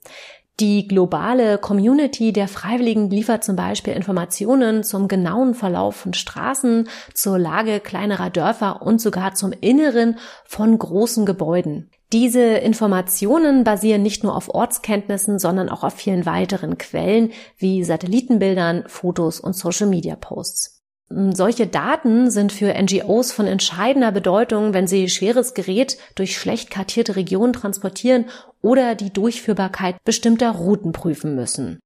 Die 0.61 0.87
globale 0.87 1.59
Community 1.59 2.33
der 2.33 2.47
Freiwilligen 2.47 3.11
liefert 3.11 3.43
zum 3.43 3.57
Beispiel 3.57 3.93
Informationen 3.95 4.85
zum 4.85 5.09
genauen 5.09 5.55
Verlauf 5.55 5.97
von 5.97 6.14
Straßen, 6.14 6.88
zur 7.12 7.40
Lage 7.40 7.81
kleinerer 7.81 8.31
Dörfer 8.31 8.83
und 8.83 9.01
sogar 9.01 9.35
zum 9.35 9.51
Inneren 9.51 10.17
von 10.45 10.79
großen 10.79 11.27
Gebäuden. 11.27 11.90
Diese 12.12 12.40
Informationen 12.40 13.64
basieren 13.64 14.03
nicht 14.03 14.23
nur 14.23 14.37
auf 14.37 14.49
Ortskenntnissen, 14.49 15.40
sondern 15.40 15.69
auch 15.69 15.83
auf 15.83 15.95
vielen 15.95 16.25
weiteren 16.25 16.79
Quellen 16.79 17.33
wie 17.57 17.83
Satellitenbildern, 17.83 18.85
Fotos 18.87 19.40
und 19.40 19.57
Social-Media-Posts. 19.57 20.84
Solche 21.09 21.67
Daten 21.67 22.31
sind 22.31 22.51
für 22.53 22.73
NGOs 22.73 23.31
von 23.31 23.47
entscheidender 23.47 24.11
Bedeutung, 24.11 24.73
wenn 24.73 24.87
sie 24.87 25.09
schweres 25.09 25.55
Gerät 25.55 25.99
durch 26.14 26.38
schlecht 26.38 26.71
kartierte 26.71 27.17
Regionen 27.17 27.53
transportieren 27.53 28.27
oder 28.62 28.95
die 28.95 29.12
Durchführbarkeit 29.12 29.97
bestimmter 30.05 30.51
Routen 30.51 30.93
prüfen 30.93 31.35
müssen. 31.35 31.79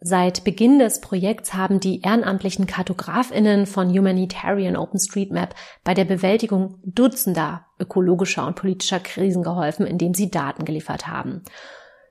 Seit 0.00 0.44
Beginn 0.44 0.78
des 0.78 1.00
Projekts 1.00 1.54
haben 1.54 1.80
die 1.80 2.02
ehrenamtlichen 2.02 2.66
Kartografinnen 2.66 3.66
von 3.66 3.88
Humanitarian 3.90 4.76
OpenStreetMap 4.76 5.56
bei 5.82 5.94
der 5.94 6.04
Bewältigung 6.04 6.78
Dutzender 6.84 7.66
ökologischer 7.80 8.46
und 8.46 8.54
politischer 8.54 9.00
Krisen 9.00 9.42
geholfen, 9.42 9.86
indem 9.86 10.14
sie 10.14 10.30
Daten 10.30 10.64
geliefert 10.64 11.08
haben. 11.08 11.42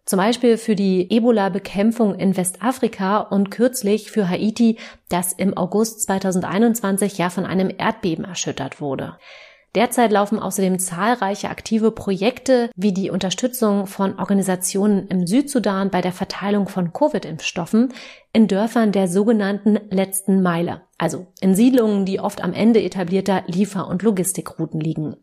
Zum 0.07 0.19
Beispiel 0.19 0.57
für 0.57 0.77
die 0.77 1.11
Ebola-Bekämpfung 1.11 2.15
in 2.15 2.37
Westafrika 2.37 3.19
und 3.19 3.51
kürzlich 3.51 4.09
für 4.09 4.29
Haiti, 4.29 4.77
das 5.09 5.33
im 5.33 5.57
August 5.57 6.03
2021 6.03 7.17
ja 7.17 7.29
von 7.29 7.45
einem 7.45 7.69
Erdbeben 7.77 8.23
erschüttert 8.23 8.79
wurde. 8.79 9.17
Derzeit 9.75 10.13
laufen 10.13 10.39
außerdem 10.39 10.79
zahlreiche 10.79 11.49
aktive 11.49 11.91
Projekte 11.91 12.69
wie 12.77 12.93
die 12.93 13.11
Unterstützung 13.11 13.85
von 13.85 14.17
Organisationen 14.17 15.09
im 15.09 15.27
Südsudan 15.27 15.89
bei 15.89 15.99
der 15.99 16.13
Verteilung 16.13 16.69
von 16.69 16.93
Covid-Impfstoffen 16.93 17.93
in 18.31 18.47
Dörfern 18.47 18.93
der 18.93 19.09
sogenannten 19.09 19.77
letzten 19.89 20.41
Meile, 20.41 20.83
also 20.97 21.27
in 21.41 21.53
Siedlungen, 21.53 22.05
die 22.05 22.21
oft 22.21 22.41
am 22.41 22.53
Ende 22.53 22.81
etablierter 22.81 23.43
Liefer- 23.47 23.89
und 23.89 24.03
Logistikrouten 24.03 24.79
liegen. 24.79 25.17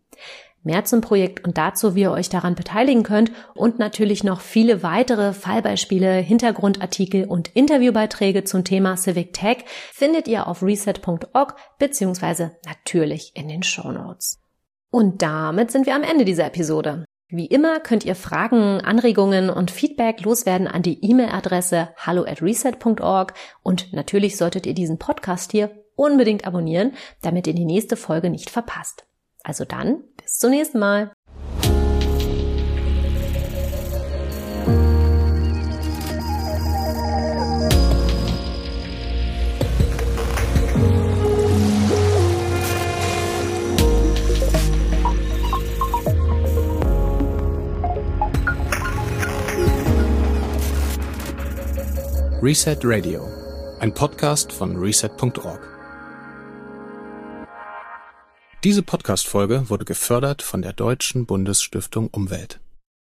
Mehr 0.66 0.84
zum 0.86 1.02
Projekt 1.02 1.44
und 1.44 1.58
dazu, 1.58 1.94
wie 1.94 2.00
ihr 2.00 2.10
euch 2.10 2.30
daran 2.30 2.54
beteiligen 2.54 3.02
könnt 3.02 3.30
und 3.54 3.78
natürlich 3.78 4.24
noch 4.24 4.40
viele 4.40 4.82
weitere 4.82 5.34
Fallbeispiele, 5.34 6.14
Hintergrundartikel 6.14 7.26
und 7.26 7.48
Interviewbeiträge 7.48 8.44
zum 8.44 8.64
Thema 8.64 8.96
Civic 8.96 9.34
Tech 9.34 9.58
findet 9.92 10.26
ihr 10.26 10.46
auf 10.46 10.62
reset.org 10.62 11.54
beziehungsweise 11.78 12.56
natürlich 12.64 13.32
in 13.34 13.48
den 13.48 13.62
Show 13.62 13.92
Notes. 13.92 14.40
Und 14.90 15.20
damit 15.20 15.70
sind 15.70 15.84
wir 15.84 15.94
am 15.94 16.02
Ende 16.02 16.24
dieser 16.24 16.46
Episode. 16.46 17.04
Wie 17.28 17.46
immer 17.46 17.80
könnt 17.80 18.06
ihr 18.06 18.14
Fragen, 18.14 18.80
Anregungen 18.80 19.50
und 19.50 19.70
Feedback 19.70 20.24
loswerden 20.24 20.66
an 20.66 20.80
die 20.80 21.04
E-Mail-Adresse 21.04 21.90
hallo 21.98 22.24
at 22.24 22.40
reset.org 22.40 23.34
und 23.62 23.92
natürlich 23.92 24.38
solltet 24.38 24.64
ihr 24.64 24.74
diesen 24.74 24.98
Podcast 24.98 25.52
hier 25.52 25.70
unbedingt 25.94 26.46
abonnieren, 26.46 26.92
damit 27.20 27.46
ihr 27.46 27.54
die 27.54 27.66
nächste 27.66 27.96
Folge 27.96 28.30
nicht 28.30 28.48
verpasst. 28.48 29.04
Also 29.42 29.64
dann, 29.66 30.04
bis 30.34 30.40
zum 30.40 30.50
nächsten 30.50 30.80
Mal. 30.80 31.12
Reset 52.42 52.78
Radio, 52.82 53.26
ein 53.78 53.94
Podcast 53.94 54.52
von 54.52 54.76
reset.org. 54.76 55.73
Diese 58.64 58.82
Podcast-Folge 58.82 59.68
wurde 59.68 59.84
gefördert 59.84 60.40
von 60.40 60.62
der 60.62 60.72
Deutschen 60.72 61.26
Bundesstiftung 61.26 62.08
Umwelt. 62.08 62.60